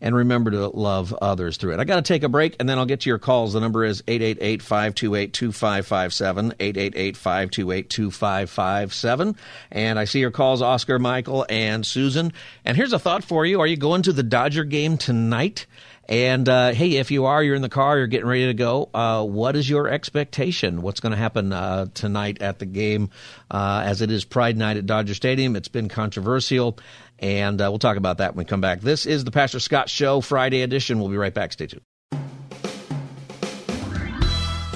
[0.00, 1.80] and remember to love others through it.
[1.80, 3.52] I got to take a break and then I'll get to your calls.
[3.52, 9.36] The number is 888-528-2557, 888-528-2557.
[9.70, 12.32] And I see your calls, Oscar, Michael, and Susan.
[12.64, 13.60] And here's a thought for you.
[13.60, 15.66] Are you going to the Dodger game tonight?
[16.08, 18.88] And uh, hey, if you are, you're in the car, you're getting ready to go.
[18.94, 20.80] Uh, what is your expectation?
[20.80, 23.10] What's going to happen uh, tonight at the game?
[23.50, 26.78] Uh, as it is Pride Night at Dodger Stadium, it's been controversial,
[27.18, 28.80] and uh, we'll talk about that when we come back.
[28.80, 30.98] This is the Pastor Scott Show, Friday edition.
[30.98, 31.52] We'll be right back.
[31.52, 31.82] Stay tuned.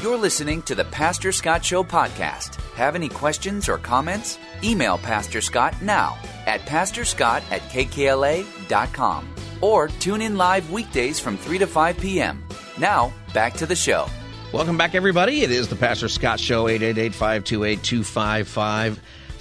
[0.02, 2.56] You're listening to the Pastor Scott Show podcast.
[2.74, 4.36] Have any questions or comments?
[4.64, 11.58] Email Pastor Scott now at pastorscott at kkla.com or tune in live weekdays from 3
[11.58, 12.44] to 5 p.m.
[12.78, 14.06] Now, back to the show.
[14.52, 15.42] Welcome back, everybody.
[15.42, 17.82] It is the Pastor Scott Show, 888 528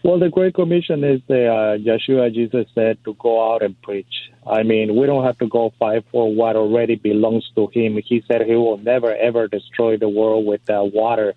[0.05, 4.31] Well, the Great Commission is the uh, Yeshua Jesus said to go out and preach.
[4.47, 7.99] I mean, we don't have to go fight for what already belongs to Him.
[8.05, 11.33] He said He will never ever destroy the world with uh, water,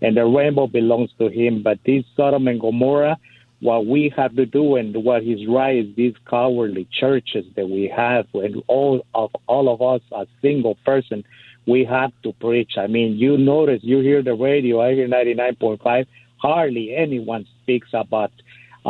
[0.00, 1.64] and the rainbow belongs to Him.
[1.64, 3.18] But this Sodom and Gomorrah,
[3.58, 7.88] what we have to do and what is right is these cowardly churches that we
[7.88, 11.24] have, and all of all of us, a single person,
[11.66, 12.74] we have to preach.
[12.78, 16.94] I mean, you notice, you hear the radio, I hear ninety nine point five hardly
[16.94, 18.32] anyone speaks about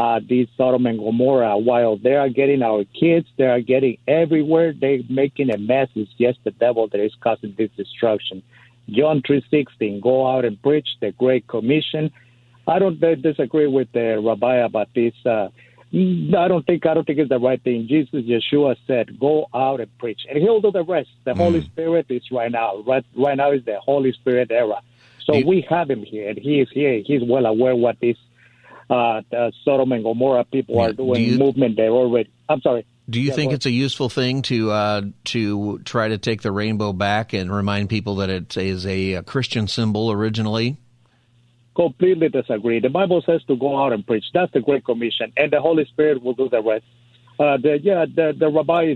[0.00, 1.56] uh, these Sodom and Gomorrah.
[1.70, 4.68] While they are getting our kids, they are getting everywhere.
[4.82, 5.88] They're making a mess.
[5.94, 8.42] It's just the devil that is causing this destruction.
[8.96, 9.94] John three sixteen.
[10.00, 12.04] Go out and preach the Great Commission.
[12.66, 12.98] I don't
[13.30, 15.14] disagree with the rabbi about this.
[15.24, 15.48] Uh,
[16.42, 17.86] I don't think I don't think it's the right thing.
[17.94, 21.10] Jesus, Yeshua said, "Go out and preach," and He'll do the rest.
[21.24, 21.42] The mm.
[21.44, 22.82] Holy Spirit is right now.
[22.90, 24.78] Right, right now is the Holy Spirit era.
[25.24, 27.00] So you, we have him here, and he is here.
[27.10, 28.18] He's well aware what this
[28.90, 29.22] uh,
[29.64, 31.14] Sodom and Gomorrah people are doing.
[31.14, 32.30] Do you, movement they're already.
[32.48, 32.86] I'm sorry.
[33.08, 36.50] Do you yeah, think it's a useful thing to uh, to try to take the
[36.50, 40.78] rainbow back and remind people that it is a, a Christian symbol originally?
[41.76, 42.80] Completely disagree.
[42.80, 44.24] The Bible says to go out and preach.
[44.32, 46.84] That's the Great Commission, and the Holy Spirit will do the rest.
[47.38, 48.94] Uh, the, yeah, the, the rabbi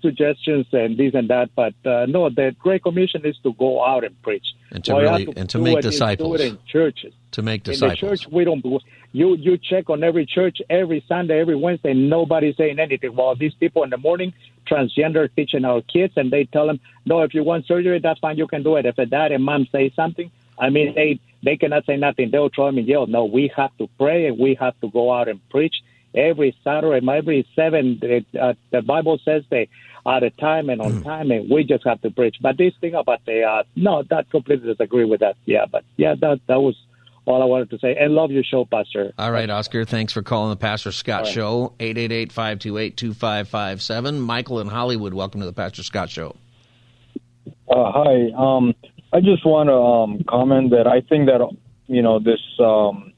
[0.00, 4.04] suggestions and this and that, but uh, no, the Great Commission is to go out
[4.04, 6.38] and preach and to really to and to make disciples.
[6.38, 7.14] Do it in churches.
[7.32, 8.02] To make disciples.
[8.02, 8.64] In the church, we don't.
[9.12, 11.94] You you check on every church every Sunday, every Wednesday.
[11.94, 13.16] Nobody's saying anything.
[13.16, 14.34] Well, these people in the morning,
[14.70, 18.36] transgender, teaching our kids, and they tell them, no, if you want surgery, that's fine,
[18.36, 18.84] you can do it.
[18.86, 22.30] If a dad and mom say something, I mean, they they cannot say nothing.
[22.30, 23.06] They'll throw them in jail.
[23.06, 25.74] No, we have to pray and we have to go out and preach
[26.14, 28.00] every Saturday, every seven.
[28.38, 29.68] Uh, the Bible says they
[30.06, 31.04] at a time and on mm.
[31.04, 32.36] time, and we just have to preach.
[32.40, 35.36] But this thing about the uh, no, that completely disagree with that.
[35.44, 36.76] Yeah, but yeah, that that was
[37.28, 37.96] all I wanted to say.
[37.98, 39.12] And love your show, Pastor.
[39.18, 39.84] All right, Oscar.
[39.84, 41.32] Thanks for calling the Pastor Scott right.
[41.32, 41.74] Show.
[41.78, 44.20] 888-528-2557.
[44.20, 46.36] Michael in Hollywood, welcome to the Pastor Scott Show.
[47.70, 48.30] Uh, hi.
[48.36, 48.74] Um,
[49.12, 51.46] I just want to um, comment that I think that
[51.86, 53.12] you know this um,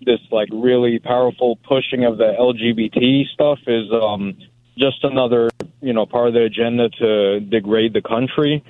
[0.00, 4.38] this like really powerful pushing of the LGBT stuff is um,
[4.78, 5.50] just another
[5.80, 8.64] you know part of the agenda to degrade the country.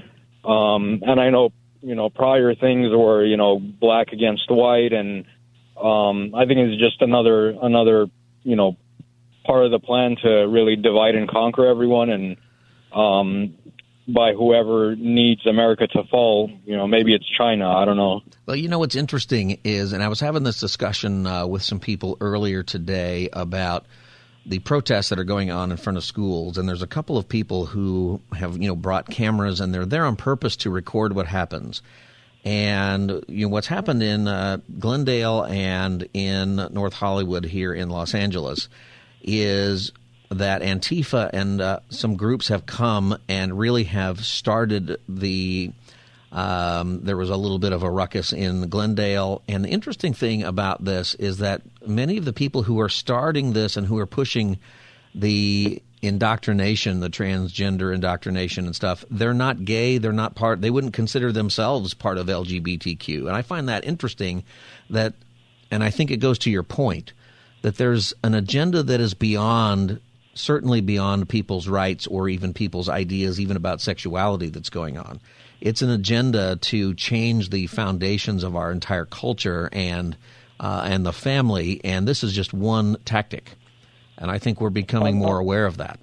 [0.45, 5.25] Um, and I know you know prior things were you know black against white, and
[5.77, 8.07] um, I think it's just another another
[8.43, 8.77] you know
[9.45, 12.37] part of the plan to really divide and conquer everyone and
[12.93, 13.55] um,
[14.09, 16.51] by whoever needs America to fall.
[16.65, 17.69] You know, maybe it's China.
[17.69, 18.21] I don't know.
[18.47, 21.81] Well, you know what's interesting is, and I was having this discussion uh, with some
[21.81, 23.87] people earlier today about
[24.45, 27.29] the protests that are going on in front of schools, and there's a couple of
[27.29, 31.27] people who have you know brought cameras and they're there on purpose to record what
[31.27, 31.83] happens.
[32.45, 38.15] And you know what's happened in uh, Glendale and in North Hollywood here in Los
[38.15, 38.69] Angeles
[39.23, 39.93] is
[40.31, 45.73] that Antifa and uh, some groups have come and really have started the.
[46.33, 49.43] Um, there was a little bit of a ruckus in Glendale.
[49.47, 53.53] And the interesting thing about this is that many of the people who are starting
[53.53, 54.59] this and who are pushing
[55.15, 59.99] the indoctrination, the transgender indoctrination and stuff, they're not gay.
[59.99, 63.21] They're not part, they wouldn't consider themselves part of LGBTQ.
[63.21, 64.43] And I find that interesting
[64.89, 65.13] that,
[65.71, 67.13] and I think it goes to your point,
[67.61, 70.01] that there's an agenda that is beyond
[70.35, 75.21] certainly beyond people's rights or even people's ideas, even about sexuality that's going on.
[75.61, 80.17] It's an agenda to change the foundations of our entire culture and
[80.59, 83.57] uh, and the family, and this is just one tactic.
[84.17, 85.99] And I think we're becoming more aware of that.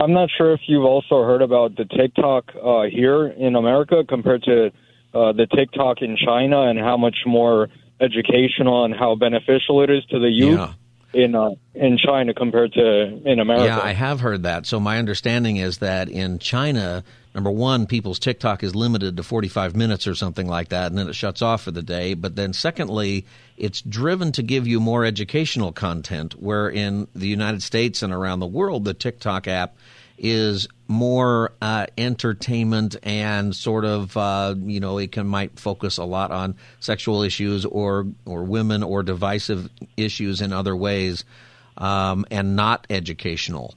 [0.00, 4.42] I'm not sure if you've also heard about the TikTok uh, here in America compared
[4.44, 4.66] to
[5.12, 7.68] uh, the TikTok in China and how much more
[8.00, 10.58] educational and how beneficial it is to the youth.
[10.58, 10.72] Yeah
[11.16, 13.64] in uh, in China compared to in America.
[13.64, 14.66] Yeah, I have heard that.
[14.66, 17.02] So my understanding is that in China,
[17.34, 21.08] number one, people's TikTok is limited to 45 minutes or something like that, and then
[21.08, 22.12] it shuts off for the day.
[22.12, 23.24] But then, secondly,
[23.56, 26.34] it's driven to give you more educational content.
[26.40, 29.76] Where in the United States and around the world, the TikTok app
[30.18, 36.04] is more uh, entertainment and sort of uh, you know it can might focus a
[36.04, 41.24] lot on sexual issues or or women or divisive issues in other ways
[41.78, 43.74] um, and not educational.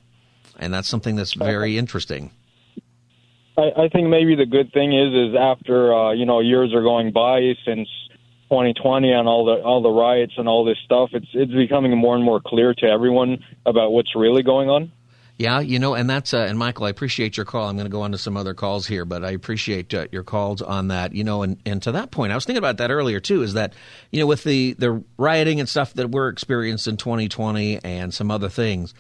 [0.57, 2.31] And that's something that's very interesting.
[3.57, 6.81] I, I think maybe the good thing is is after uh, you know years are
[6.81, 7.87] going by since
[8.49, 12.15] 2020 and all the all the riots and all this stuff it's it's becoming more
[12.15, 14.91] and more clear to everyone about what's really going on
[15.39, 17.69] Yeah, you know, and that's uh, and Michael, I appreciate your call.
[17.69, 20.23] I'm going to go on to some other calls here, but I appreciate uh, your
[20.23, 21.15] calls on that.
[21.15, 23.41] You know, and, and to that point, I was thinking about that earlier too.
[23.41, 23.73] Is that
[24.11, 28.31] you know with the the rioting and stuff that we're experienced in 2020 and some
[28.31, 28.93] other things,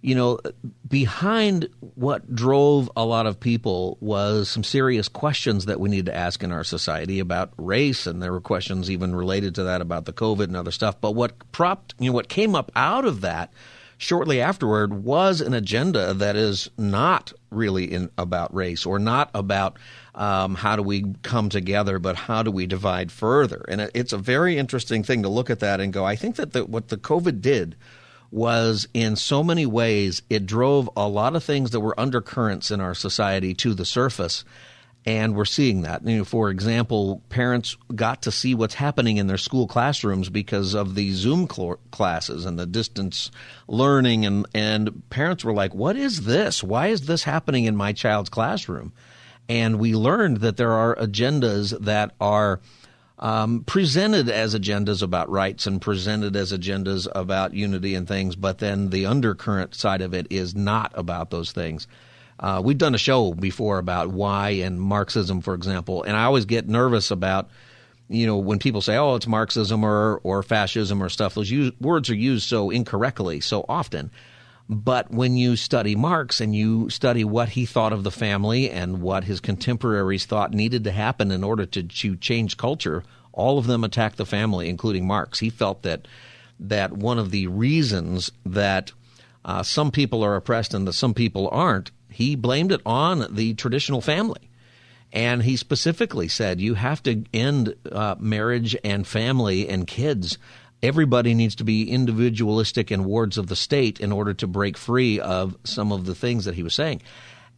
[0.00, 0.38] you know,
[0.88, 6.16] behind what drove a lot of people was some serious questions that we need to
[6.16, 10.06] ask in our society about race, and there were questions even related to that about
[10.06, 10.98] the COVID and other stuff.
[10.98, 13.52] But what propped, you know, what came up out of that
[14.04, 19.78] shortly afterward was an agenda that is not really in, about race or not about
[20.14, 23.64] um, how do we come together, but how do we divide further.
[23.66, 26.36] And it, it's a very interesting thing to look at that and go, I think
[26.36, 27.76] that the, what the COVID did
[28.30, 32.80] was in so many ways it drove a lot of things that were undercurrents in
[32.80, 34.44] our society to the surface
[35.06, 36.06] and we're seeing that.
[36.06, 40.74] You know, for example, parents got to see what's happening in their school classrooms because
[40.74, 43.30] of the Zoom cl- classes and the distance
[43.68, 46.62] learning, and and parents were like, "What is this?
[46.62, 48.92] Why is this happening in my child's classroom?"
[49.48, 52.60] And we learned that there are agendas that are
[53.18, 58.58] um, presented as agendas about rights and presented as agendas about unity and things, but
[58.58, 61.86] then the undercurrent side of it is not about those things.
[62.38, 66.44] Uh, we've done a show before about why and Marxism, for example, and I always
[66.44, 67.48] get nervous about,
[68.08, 71.72] you know, when people say, "Oh, it's Marxism or or fascism or stuff." Those use,
[71.80, 74.10] words are used so incorrectly so often.
[74.68, 79.02] But when you study Marx and you study what he thought of the family and
[79.02, 83.66] what his contemporaries thought needed to happen in order to, to change culture, all of
[83.66, 85.40] them attacked the family, including Marx.
[85.40, 86.08] He felt that
[86.58, 88.92] that one of the reasons that
[89.44, 93.54] uh, some people are oppressed and that some people aren't he blamed it on the
[93.54, 94.50] traditional family.
[95.12, 100.38] And he specifically said, you have to end uh, marriage and family and kids.
[100.82, 105.20] Everybody needs to be individualistic and wards of the state in order to break free
[105.20, 107.02] of some of the things that he was saying.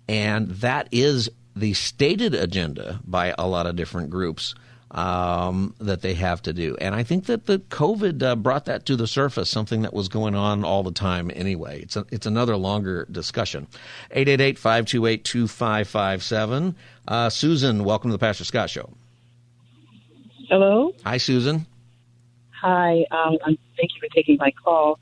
[0.06, 4.54] And that is the stated agenda by a lot of different groups
[4.96, 6.76] um, that they have to do.
[6.80, 10.08] And I think that the COVID uh, brought that to the surface, something that was
[10.08, 11.82] going on all the time anyway.
[11.82, 13.68] It's, a, it's another longer discussion.
[14.10, 16.76] 888 528 2557.
[17.06, 18.90] Uh, Susan, welcome to the Pastor Scott Show.
[20.48, 20.94] Hello.
[21.04, 21.66] Hi, Susan.
[22.62, 23.04] Hi.
[23.10, 24.98] Um, thank you for taking my call.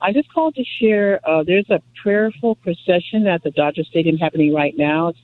[0.00, 4.54] I just called to share uh, there's a prayerful procession at the Dodger Stadium happening
[4.54, 5.08] right now.
[5.08, 5.16] It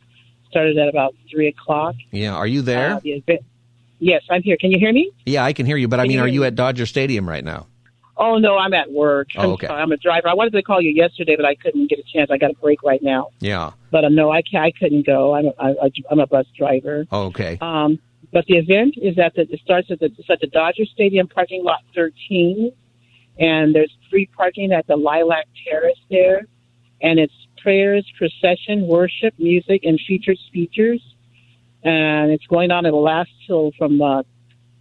[0.48, 1.94] started at about 3 o'clock.
[2.10, 2.34] Yeah.
[2.34, 2.94] Are you there?
[2.94, 3.42] Uh, the event,
[3.98, 4.56] Yes, I'm here.
[4.60, 5.10] Can you hear me?
[5.26, 5.88] Yeah, I can hear you.
[5.88, 6.46] But can I mean, you are you me?
[6.46, 7.66] at Dodger Stadium right now?
[8.16, 9.28] Oh no, I'm at work.
[9.36, 9.66] Oh, okay.
[9.66, 10.28] I'm, I'm a driver.
[10.28, 12.30] I wanted to call you yesterday, but I couldn't get a chance.
[12.30, 13.28] I got a break right now.
[13.40, 13.72] Yeah.
[13.90, 15.34] But um, no, I I couldn't go.
[15.34, 17.06] I'm a, I, I'm a bus driver.
[17.10, 17.58] Oh, okay.
[17.60, 17.98] Um,
[18.32, 21.64] but the event is at the it starts at the at the Dodger Stadium parking
[21.64, 22.72] lot 13,
[23.38, 26.42] and there's free parking at the Lilac Terrace there,
[27.02, 31.00] and it's prayers, procession, worship, music, and featured speakers
[31.84, 32.86] and it's going on.
[32.86, 34.22] It'll last till from uh,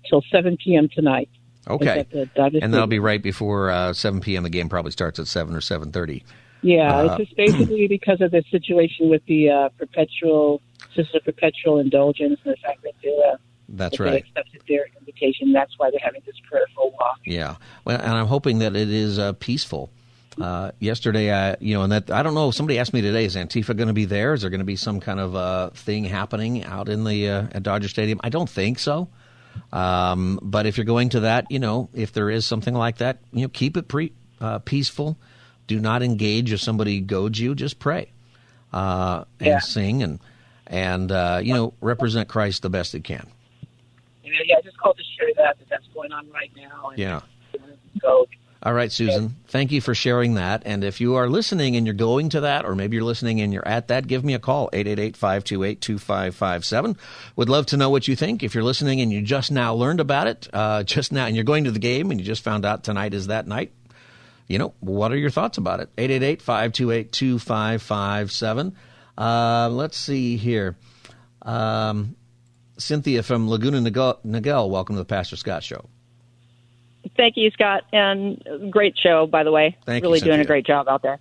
[0.09, 0.89] till 7 p.m.
[0.93, 1.29] tonight.
[1.67, 4.43] Okay, and that'll be right before uh, 7 p.m.
[4.43, 6.23] The game probably starts at 7 or 7:30.
[6.61, 10.61] Yeah, uh, it's just basically because of the situation with the uh, perpetual,
[10.95, 13.37] sister perpetual indulgence and the fact that they uh,
[13.69, 14.11] that's that right.
[14.11, 15.53] They accepted their invitation.
[15.53, 17.19] That's why they're having this prayerful walk.
[17.25, 19.89] Yeah, well, and I'm hoping that it is uh, peaceful.
[20.39, 22.51] Uh, yesterday, I you know, and that I don't know.
[22.51, 24.33] Somebody asked me today: Is Antifa going to be there?
[24.33, 27.47] Is there going to be some kind of uh, thing happening out in the uh,
[27.51, 28.19] at Dodger Stadium?
[28.23, 29.09] I don't think so.
[29.71, 33.19] Um, but if you're going to that, you know, if there is something like that,
[33.31, 35.17] you know, keep it pre- uh, peaceful.
[35.65, 37.55] Do not engage if somebody goads you.
[37.55, 38.11] Just pray
[38.73, 39.59] uh, and yeah.
[39.59, 40.19] sing and
[40.67, 43.27] and uh, you know represent Christ the best it can.
[44.23, 46.89] Yeah, I just called to share that that that's going on right now.
[46.89, 47.21] And yeah.
[48.01, 48.27] Go
[48.65, 49.35] all right, Susan.
[49.47, 50.63] Thank you for sharing that.
[50.65, 53.51] And if you are listening and you're going to that, or maybe you're listening and
[53.51, 56.95] you're at that, give me a call, 888-528-2557.
[57.35, 58.41] Would love to know what you think.
[58.41, 61.43] If you're listening and you just now learned about it, uh, just now, and you're
[61.43, 63.73] going to the game and you just found out tonight is that night,
[64.47, 65.93] you know, what are your thoughts about it?
[65.97, 68.75] 888-528-2557.
[69.17, 70.77] Uh, let's see here.
[71.41, 72.15] Um,
[72.77, 75.89] Cynthia from Laguna Niguel, welcome to the Pastor Scott Show.
[77.15, 79.77] Thank you, Scott, and great show, by the way.
[79.85, 81.19] Thank really you, doing a great job out there.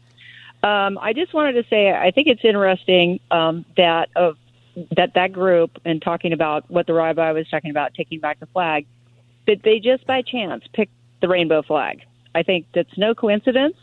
[0.63, 4.37] Um, I just wanted to say I think it's interesting um, that of
[4.97, 8.47] that that group and talking about what the rabbi was talking about, taking back the
[8.47, 8.87] flag,
[9.47, 12.03] that they just by chance picked the rainbow flag.
[12.35, 13.77] I think that's no coincidence,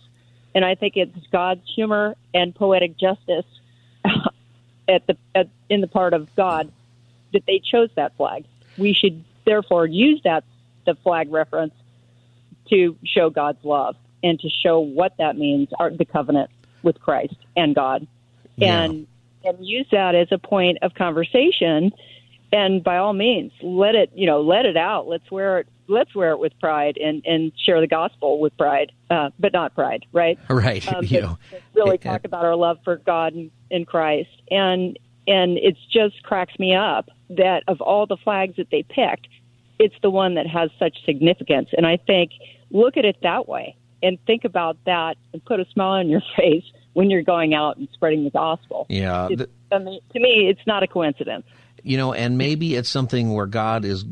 [0.55, 3.45] and I think it's God's humor and poetic justice
[4.87, 6.71] at the at, in the part of God
[7.33, 8.45] that they chose that flag.
[8.77, 10.45] We should therefore use that
[10.85, 11.73] the flag reference
[12.69, 16.49] to show God's love and to show what that means, our, the covenant.
[16.81, 18.07] with Christ and God,
[18.55, 18.83] Yeah.
[18.83, 19.07] and
[19.43, 21.91] and use that as a point of conversation.
[22.51, 25.07] And by all means, let it you know let it out.
[25.07, 25.67] Let's wear it.
[25.87, 29.75] Let's wear it with pride and and share the gospel with pride, uh, but not
[29.75, 30.39] pride, right?
[30.49, 30.87] Right.
[30.93, 31.37] Um, you know,
[31.73, 34.97] really it- talk about our love for God and, and Christ, and
[35.27, 39.27] and it just cracks me up that of all the flags that they picked,
[39.79, 41.69] it's the one that has such significance.
[41.75, 42.31] And I think
[42.69, 46.21] look at it that way and think about that and put a smile on your
[46.37, 46.63] face
[46.93, 48.85] when you're going out and spreading the gospel.
[48.89, 49.29] Yeah,
[49.71, 51.45] I mean, to me, it's not a coincidence.
[51.83, 54.03] you know, and maybe it's something where God is,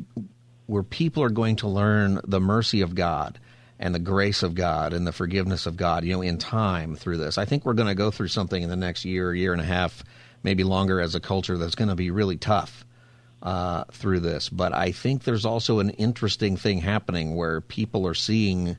[0.68, 3.39] where people are going to learn the mercy of God
[3.80, 7.18] and the grace of God and the forgiveness of God, you know, in time through
[7.18, 7.38] this.
[7.38, 9.65] I think we're going to go through something in the next year, year and a
[9.65, 10.03] half,
[10.43, 12.86] maybe longer as a culture that's going to be really tough
[13.48, 14.50] uh, through this.
[14.50, 18.76] But I think there's also an interesting thing happening where people are seeing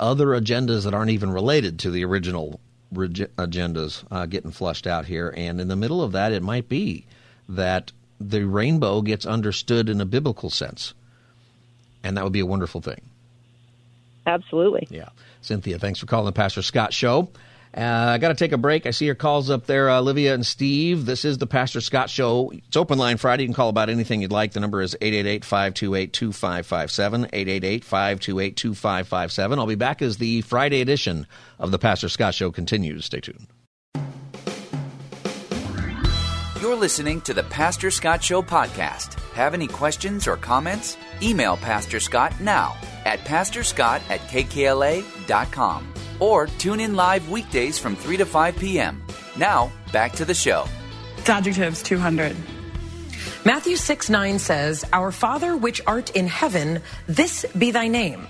[0.00, 2.58] other agendas that aren't even related to the original
[2.90, 5.32] reg- agendas uh, getting flushed out here.
[5.36, 7.06] And in the middle of that, it might be
[7.50, 10.92] that the rainbow gets understood in a biblical sense.
[12.02, 13.02] And that would be a wonderful thing.
[14.26, 14.88] Absolutely.
[14.90, 15.10] Yeah.
[15.40, 17.28] Cynthia, thanks for calling the Pastor Scott Show.
[17.76, 18.86] Uh, I got to take a break.
[18.86, 21.06] I see your calls up there, uh, Olivia and Steve.
[21.06, 22.50] This is the Pastor Scott Show.
[22.50, 23.44] It's open line Friday.
[23.44, 24.52] You can call about anything you'd like.
[24.52, 27.24] The number is 888 528 2557.
[27.32, 29.58] 888 528 2557.
[29.58, 31.28] I'll be back as the Friday edition
[31.60, 33.04] of the Pastor Scott Show continues.
[33.04, 33.46] Stay tuned.
[36.60, 39.18] You're listening to the Pastor Scott Show podcast.
[39.32, 40.98] Have any questions or comments?
[41.22, 48.18] Email Pastor Scott now at pastorscott at kkla.com or tune in live weekdays from 3
[48.18, 49.02] to 5 p.m.
[49.38, 50.66] Now, back to the show.
[51.20, 52.36] Adjectives 200.
[53.46, 58.28] Matthew 6 9 says, Our Father which art in heaven, this be thy name.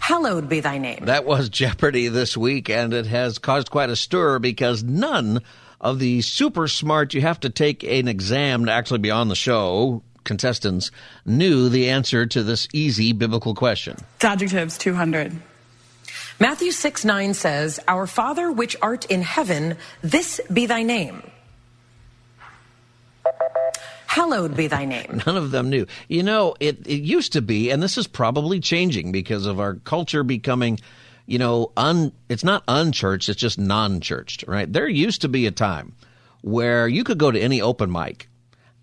[0.00, 1.04] Hallowed be thy name.
[1.04, 5.42] That was Jeopardy this week, and it has caused quite a stir because none
[5.80, 9.36] of the super smart, you have to take an exam to actually be on the
[9.36, 10.90] show, contestants
[11.24, 13.96] knew the answer to this easy biblical question.
[14.20, 15.40] Adjectives 200.
[16.40, 21.22] Matthew 6 9 says, Our Father which art in heaven, this be thy name.
[24.06, 25.22] Hallowed be thy name.
[25.26, 25.86] None of them knew.
[26.08, 29.74] You know, it, it used to be, and this is probably changing because of our
[29.74, 30.80] culture becoming,
[31.26, 34.70] you know, un, it's not unchurched, it's just non churched, right?
[34.72, 35.94] There used to be a time
[36.40, 38.28] where you could go to any open mic.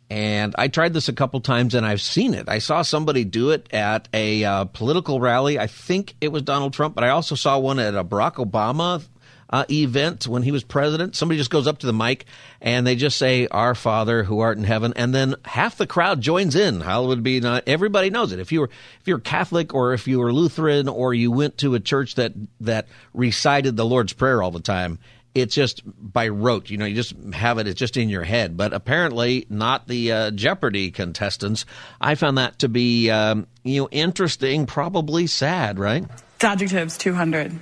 [0.09, 2.47] And I tried this a couple times and I've seen it.
[2.47, 5.57] I saw somebody do it at a uh, political rally.
[5.57, 9.03] I think it was Donald Trump, but I also saw one at a Barack Obama
[9.49, 11.15] uh, event when he was president.
[11.15, 12.25] Somebody just goes up to the mic
[12.61, 16.21] and they just say, "Our Father who art in heaven," and then half the crowd
[16.21, 16.81] joins in.
[16.81, 17.63] Hallowed be not.
[17.67, 18.39] Everybody knows it.
[18.39, 18.69] If you were
[18.99, 22.33] if you're Catholic or if you were Lutheran or you went to a church that
[22.61, 24.99] that recited the Lord's Prayer all the time.
[25.33, 26.85] It's just by rote, you know.
[26.85, 28.55] You just have it; it's just in your head.
[28.55, 31.65] But apparently, not the uh, Jeopardy contestants.
[31.99, 36.05] I found that to be, um, you know, interesting, probably sad, right?
[36.39, 37.59] Adjectives 200.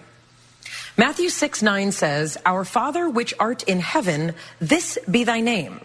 [0.95, 5.79] Matthew 6 9 says, Our Father which art in heaven, this be thy name.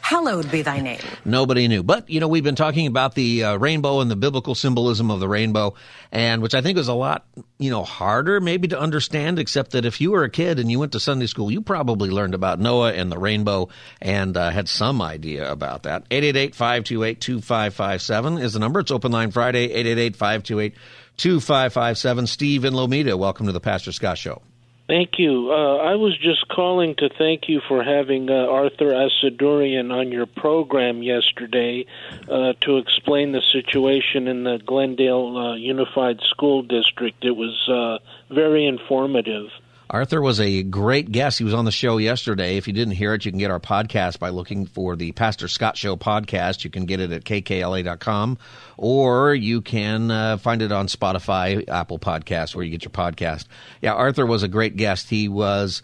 [0.00, 1.00] Hallowed be thy name.
[1.24, 1.84] Nobody knew.
[1.84, 5.20] But, you know, we've been talking about the uh, rainbow and the biblical symbolism of
[5.20, 5.74] the rainbow,
[6.10, 7.26] and which I think is a lot,
[7.58, 10.80] you know, harder maybe to understand, except that if you were a kid and you
[10.80, 13.68] went to Sunday school, you probably learned about Noah and the rainbow
[14.02, 16.04] and uh, had some idea about that.
[16.10, 18.80] 888 528 2557 is the number.
[18.80, 20.74] It's open line Friday, 888 528
[21.20, 22.26] 2557.
[22.26, 24.40] Steve in Lomita, welcome to the Pastor Scott Show.
[24.88, 25.52] Thank you.
[25.52, 30.26] Uh, I was just calling to thank you for having uh, Arthur Asadurian on your
[30.26, 31.84] program yesterday
[32.28, 37.24] uh, to explain the situation in the Glendale uh, Unified School District.
[37.24, 37.98] It was uh,
[38.34, 39.50] very informative.
[39.90, 41.38] Arthur was a great guest.
[41.38, 42.56] He was on the show yesterday.
[42.56, 45.48] If you didn't hear it, you can get our podcast by looking for the Pastor
[45.48, 46.62] Scott Show podcast.
[46.62, 48.38] You can get it at kkla.com
[48.76, 53.46] or you can uh, find it on Spotify, Apple Podcasts, where you get your podcast.
[53.82, 55.10] Yeah, Arthur was a great guest.
[55.10, 55.82] He was,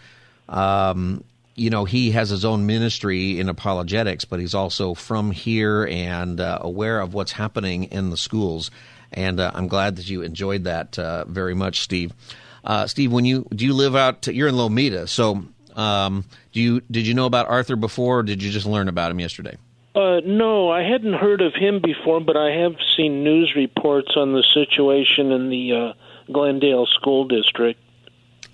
[0.49, 1.25] um,
[1.57, 6.41] you know, he has his own ministry in apologetics, but he's also from here and
[6.41, 8.71] uh, aware of what's happening in the schools.
[9.13, 12.13] And uh, I'm glad that you enjoyed that uh, very much, Steve.
[12.67, 14.23] Uh, Steve, when you do you live out?
[14.23, 15.45] To, You're in Lomita, so
[15.77, 19.13] um, do you did you know about Arthur before, or did you just learn about
[19.13, 19.57] him yesterday?
[19.95, 24.33] Uh, no, I hadn't heard of him before, but I have seen news reports on
[24.33, 27.81] the situation in the uh, Glendale School District.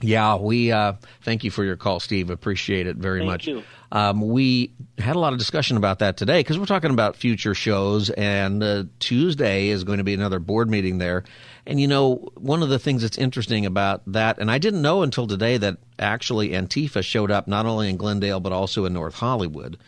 [0.02, 2.30] Yeah, we uh, thank you for your call, Steve.
[2.30, 3.46] Appreciate it very Thank much.
[3.46, 3.62] you.
[3.92, 7.54] Um, we had a lot of discussion about that today because we're talking about future
[7.54, 11.24] shows, and uh, Tuesday is going to be another board meeting there.
[11.66, 15.02] And you know, one of the things that's interesting about that, and I didn't know
[15.02, 19.14] until today that actually Antifa showed up not only in Glendale but also in North
[19.14, 19.78] Hollywood.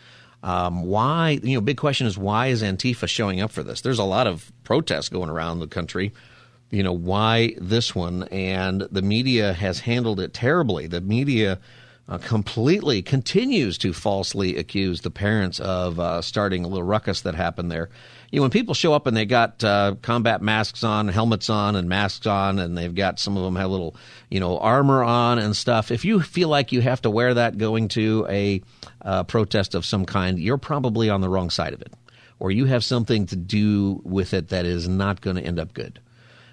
[0.43, 1.39] Um, why?
[1.41, 3.81] You know, big question is why is Antifa showing up for this?
[3.81, 6.13] There's a lot of protests going around the country
[6.75, 10.87] you know why this one and the media has handled it terribly.
[10.87, 11.59] The media
[12.09, 17.33] uh, completely continues to falsely accuse the parents of uh, starting a little ruckus that
[17.33, 17.89] happened there.
[18.29, 21.77] You know when people show up and they got uh, combat masks on helmets on
[21.77, 23.95] and masks on and they've got some of them have little
[24.29, 27.57] you know armor on and stuff if you feel like you have to wear that
[27.57, 28.61] going to a
[29.01, 31.93] uh, protest of some kind you're probably on the wrong side of it.
[32.37, 35.73] Or you have something to do with it that is not going to end up
[35.73, 36.01] good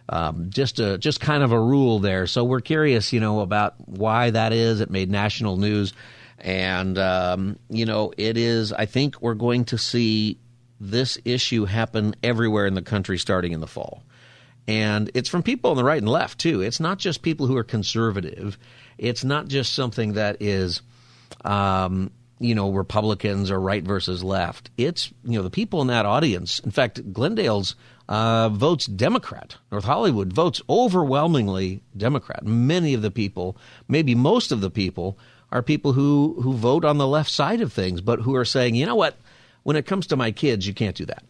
[0.08, 2.26] um, just a just kind of a rule there.
[2.26, 4.80] So we're curious, you know, about why that is.
[4.80, 5.92] It made national news,
[6.38, 8.72] and um, you know, it is.
[8.72, 10.38] I think we're going to see
[10.80, 14.02] this issue happen everywhere in the country starting in the fall.
[14.66, 16.60] And it's from people on the right and left too.
[16.60, 18.58] It's not just people who are conservative.
[18.98, 20.82] It's not just something that is,
[21.44, 24.70] um, you know, Republicans or right versus left.
[24.76, 26.58] It's you know the people in that audience.
[26.60, 27.74] In fact, Glendale's
[28.08, 29.56] uh, votes Democrat.
[29.70, 32.44] North Hollywood votes overwhelmingly Democrat.
[32.44, 33.56] Many of the people,
[33.88, 35.18] maybe most of the people,
[35.50, 38.74] are people who, who vote on the left side of things, but who are saying,
[38.74, 39.16] you know what,
[39.62, 41.24] when it comes to my kids, you can't do that.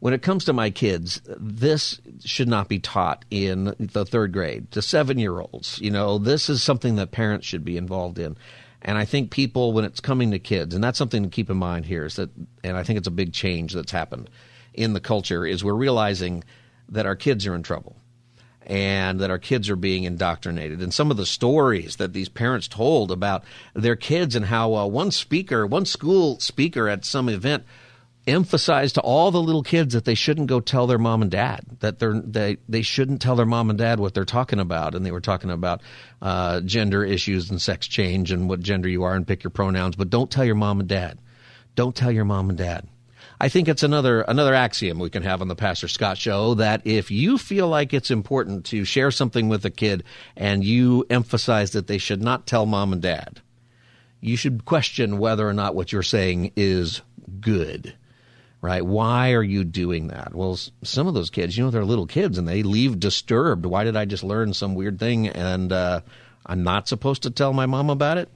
[0.00, 4.72] When it comes to my kids, this should not be taught in the third grade
[4.72, 5.78] to seven year olds.
[5.80, 8.36] You know, this is something that parents should be involved in.
[8.80, 11.56] And I think people, when it's coming to kids, and that's something to keep in
[11.56, 12.30] mind here, is that,
[12.64, 14.28] and I think it's a big change that's happened
[14.74, 16.44] in the culture is we're realizing
[16.88, 17.96] that our kids are in trouble
[18.66, 20.80] and that our kids are being indoctrinated.
[20.80, 23.44] And some of the stories that these parents told about
[23.74, 27.64] their kids and how uh, one speaker, one school speaker at some event
[28.24, 31.60] emphasized to all the little kids that they shouldn't go tell their mom and dad
[31.80, 34.94] that they're they they shouldn't tell their mom and dad what they're talking about.
[34.94, 35.82] And they were talking about
[36.20, 39.96] uh, gender issues and sex change and what gender you are and pick your pronouns
[39.96, 41.18] but don't tell your mom and dad.
[41.74, 42.86] Don't tell your mom and dad
[43.42, 46.86] I think it's another another axiom we can have on the Pastor Scott show that
[46.86, 50.04] if you feel like it's important to share something with a kid
[50.36, 53.42] and you emphasize that they should not tell mom and dad,
[54.20, 57.02] you should question whether or not what you're saying is
[57.40, 57.92] good.
[58.60, 58.86] Right?
[58.86, 60.36] Why are you doing that?
[60.36, 63.66] Well, some of those kids, you know, they're little kids and they leave disturbed.
[63.66, 66.02] Why did I just learn some weird thing and uh,
[66.46, 68.28] I'm not supposed to tell my mom about it?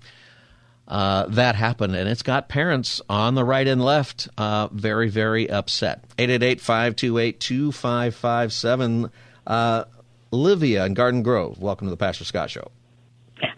[0.89, 5.51] Uh, that happened, and it's got parents on the right and left uh, very, very
[5.51, 6.05] upset.
[6.19, 9.11] 888-528-2557.
[9.47, 9.85] Uh,
[10.31, 12.71] Livia in Garden Grove, welcome to the Pastor Scott Show.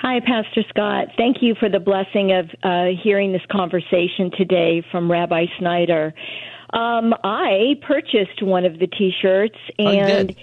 [0.01, 1.09] Hi, Pastor Scott.
[1.17, 6.15] Thank you for the blessing of uh, hearing this conversation today from Rabbi Schneider.
[6.73, 10.35] Um, I purchased one of the T-shirts, and oh,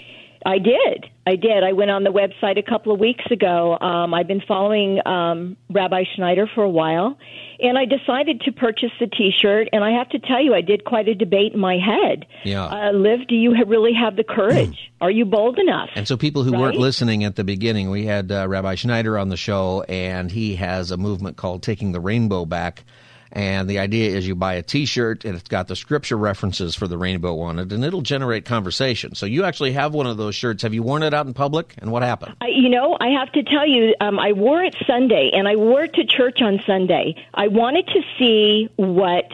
[0.46, 1.08] I did.
[1.26, 1.64] I did.
[1.64, 3.80] I went on the website a couple of weeks ago.
[3.80, 7.18] Um, I've been following um, Rabbi Schneider for a while,
[7.60, 9.70] and I decided to purchase the T-shirt.
[9.74, 12.28] And I have to tell you, I did quite a debate in my head.
[12.44, 12.66] Yeah.
[12.66, 14.78] Uh, Liv, do you ha- really have the courage?
[15.02, 15.90] Are you bold enough?
[15.96, 16.62] And so, people who Right?
[16.62, 20.58] weren't listening at the beginning, we had uh, Rabbi Schneider on the show, and he
[20.58, 22.84] has a movement called Taking the Rainbow Back.
[23.32, 26.88] And the idea is you buy a T-shirt, and it's got the scripture references for
[26.88, 29.16] the rainbow on it, and it'll generate conversation.
[29.16, 30.64] So you actually have one of those shirts.
[30.64, 31.76] Have you worn it out in public?
[31.80, 32.36] And what happened?
[32.42, 35.56] I, you know, I have to tell you, um, I wore it Sunday, and I
[35.56, 37.16] wore it to church on Sunday.
[37.34, 39.32] I wanted to see what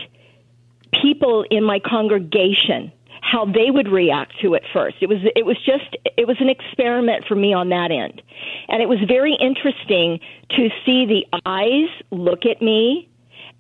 [1.02, 4.98] people in my congregation how they would react to it first.
[5.00, 8.22] It was it was just it was an experiment for me on that end.
[8.68, 10.20] And it was very interesting
[10.50, 13.08] to see the eyes look at me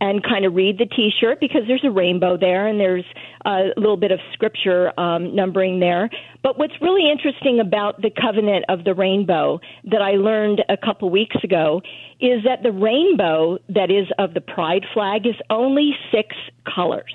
[0.02, 3.06] and kind of read the t-shirt because there's a rainbow there and there's
[3.46, 6.10] a little bit of scripture um, numbering there.
[6.42, 11.10] But what's really interesting about the covenant of the rainbow that I learned a couple
[11.12, 11.84] weeks ago
[12.20, 16.36] is that the rainbow that is of the pride flag is only six
[16.66, 17.14] colors.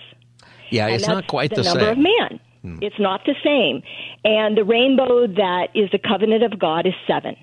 [0.70, 1.90] Yeah, And it's not quite the, the, number same.
[1.90, 2.40] of man.
[2.82, 3.82] It's not the same.
[4.24, 7.36] And the rainbow that is the covenant of God is seven.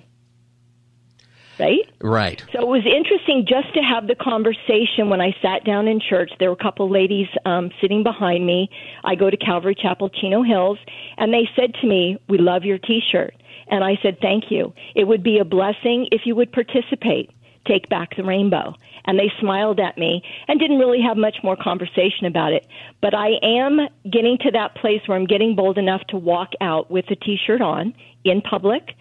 [1.58, 1.90] Right?
[2.00, 2.44] Right.
[2.52, 6.30] So it was interesting just to have the conversation when I sat down in church.
[6.38, 8.68] There were a couple ladies um, sitting behind me.
[9.04, 10.78] I go to Calvary Chapel, Chino Hills,
[11.16, 13.34] and they said to me, "We love your T-shirt."
[13.68, 14.72] And I said, "Thank you.
[14.94, 17.30] It would be a blessing if you would participate.
[17.66, 18.74] Take back the rainbow."
[19.06, 22.66] And they smiled at me and didn't really have much more conversation about it.
[23.02, 23.80] But I am
[24.10, 27.60] getting to that place where I'm getting bold enough to walk out with the T-shirt
[27.60, 27.94] on
[28.24, 28.94] in public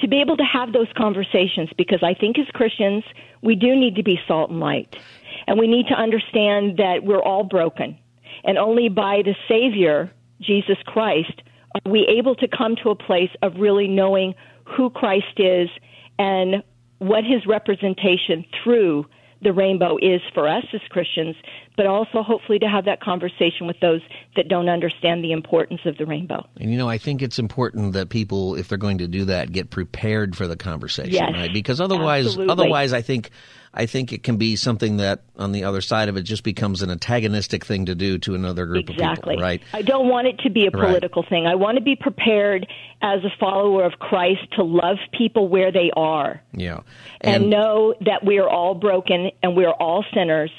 [0.00, 3.04] to be able to have those conversations because I think as Christians,
[3.42, 4.96] we do need to be salt and light.
[5.46, 7.96] And we need to understand that we're all broken.
[8.44, 11.42] And only by the Savior, Jesus Christ,
[11.74, 14.34] are we able to come to a place of really knowing
[14.64, 15.68] who Christ is
[16.18, 16.62] and
[16.98, 19.06] what his representation through
[19.42, 21.36] the rainbow is for us as Christians,
[21.76, 24.00] but also hopefully to have that conversation with those
[24.34, 26.46] that don't understand the importance of the rainbow.
[26.58, 29.52] And you know, I think it's important that people, if they're going to do that,
[29.52, 31.52] get prepared for the conversation, Yes, right?
[31.52, 32.52] Because otherwise, absolutely.
[32.52, 33.30] otherwise, I think,
[33.78, 36.80] I think it can be something that on the other side of it just becomes
[36.80, 39.34] an antagonistic thing to do to another group Exactly.
[39.34, 39.62] of people, right?
[39.74, 40.86] I don't want it to be a Right.
[40.88, 41.46] political thing.
[41.46, 42.66] I want to be prepared
[43.02, 46.80] as a follower of Christ to love people where they are Yeah.
[47.20, 50.50] and, know that we are all broken and we are all sinners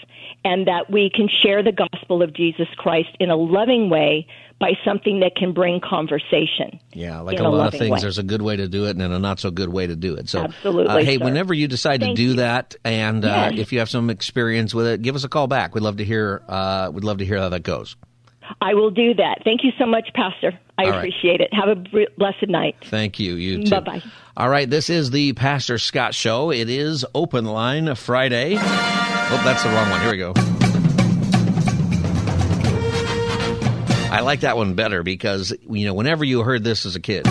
[0.46, 4.28] and that we can share the gospel of Jesus Christ in a loving way
[4.60, 6.80] by something that can bring conversation.
[6.94, 8.00] Yeah, like a a lot of things, way.
[8.02, 10.16] there's a good way to do it and a not so good way to do
[10.16, 10.30] it.
[10.30, 11.24] So, Absolutely, uh, hey, sir.
[11.26, 12.34] whenever you decide Thank to do you.
[12.38, 13.60] that, and uh, Yes.
[13.60, 15.76] if you have some experience with it, give us a call back.
[15.76, 16.42] We'd love to hear.
[16.48, 17.96] Uh, we'd love to hear how that goes.
[18.62, 19.42] I will do that.
[19.44, 20.58] Thank you so much, Pastor.
[20.78, 20.96] I right.
[20.96, 21.54] appreciate it.
[21.54, 21.76] Have a
[22.18, 22.78] blessed night.
[22.86, 23.36] Thank you.
[23.36, 23.70] You too.
[23.72, 24.02] Bye-bye.
[24.38, 26.52] All right, this is the Pastor Scott Show.
[26.52, 28.56] It is Open Line Friday.
[28.56, 30.00] Oh, that's the wrong one.
[30.02, 30.57] Here we go.
[34.18, 37.28] I like that one better because you know whenever you heard this as a kid,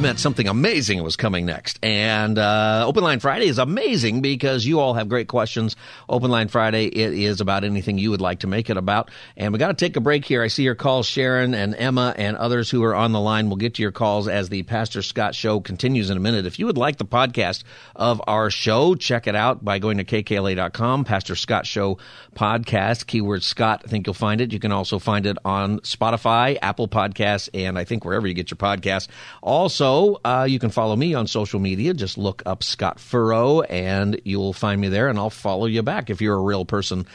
[0.00, 1.78] it meant something amazing was coming next.
[1.82, 5.76] And uh, Open Line Friday is amazing because you all have great questions.
[6.08, 9.10] Open Line Friday, it is about anything you would like to make it about.
[9.36, 10.42] And we got to take a break here.
[10.42, 13.48] I see your calls, Sharon and Emma and others who are on the line.
[13.48, 16.46] We'll get to your calls as the Pastor Scott Show continues in a minute.
[16.46, 20.04] If you would like the podcast of our show, check it out by going to
[20.04, 21.98] kkla.com, Pastor Scott Show
[22.34, 23.82] podcast, keyword Scott.
[23.84, 24.52] I think you'll find it.
[24.52, 28.50] You can also find it on Spotify, Apple Podcasts, and I think wherever you get
[28.50, 29.08] your podcasts.
[29.42, 29.89] Also,
[30.24, 31.94] uh, you can follow me on social media.
[31.94, 36.10] Just look up Scott Furrow and you'll find me there and I'll follow you back
[36.10, 37.06] if you're a real person.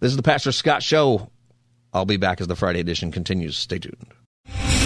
[0.00, 1.30] This is the Pastor Scott Show.
[1.92, 3.56] I'll be back as the Friday edition continues.
[3.56, 4.06] Stay tuned.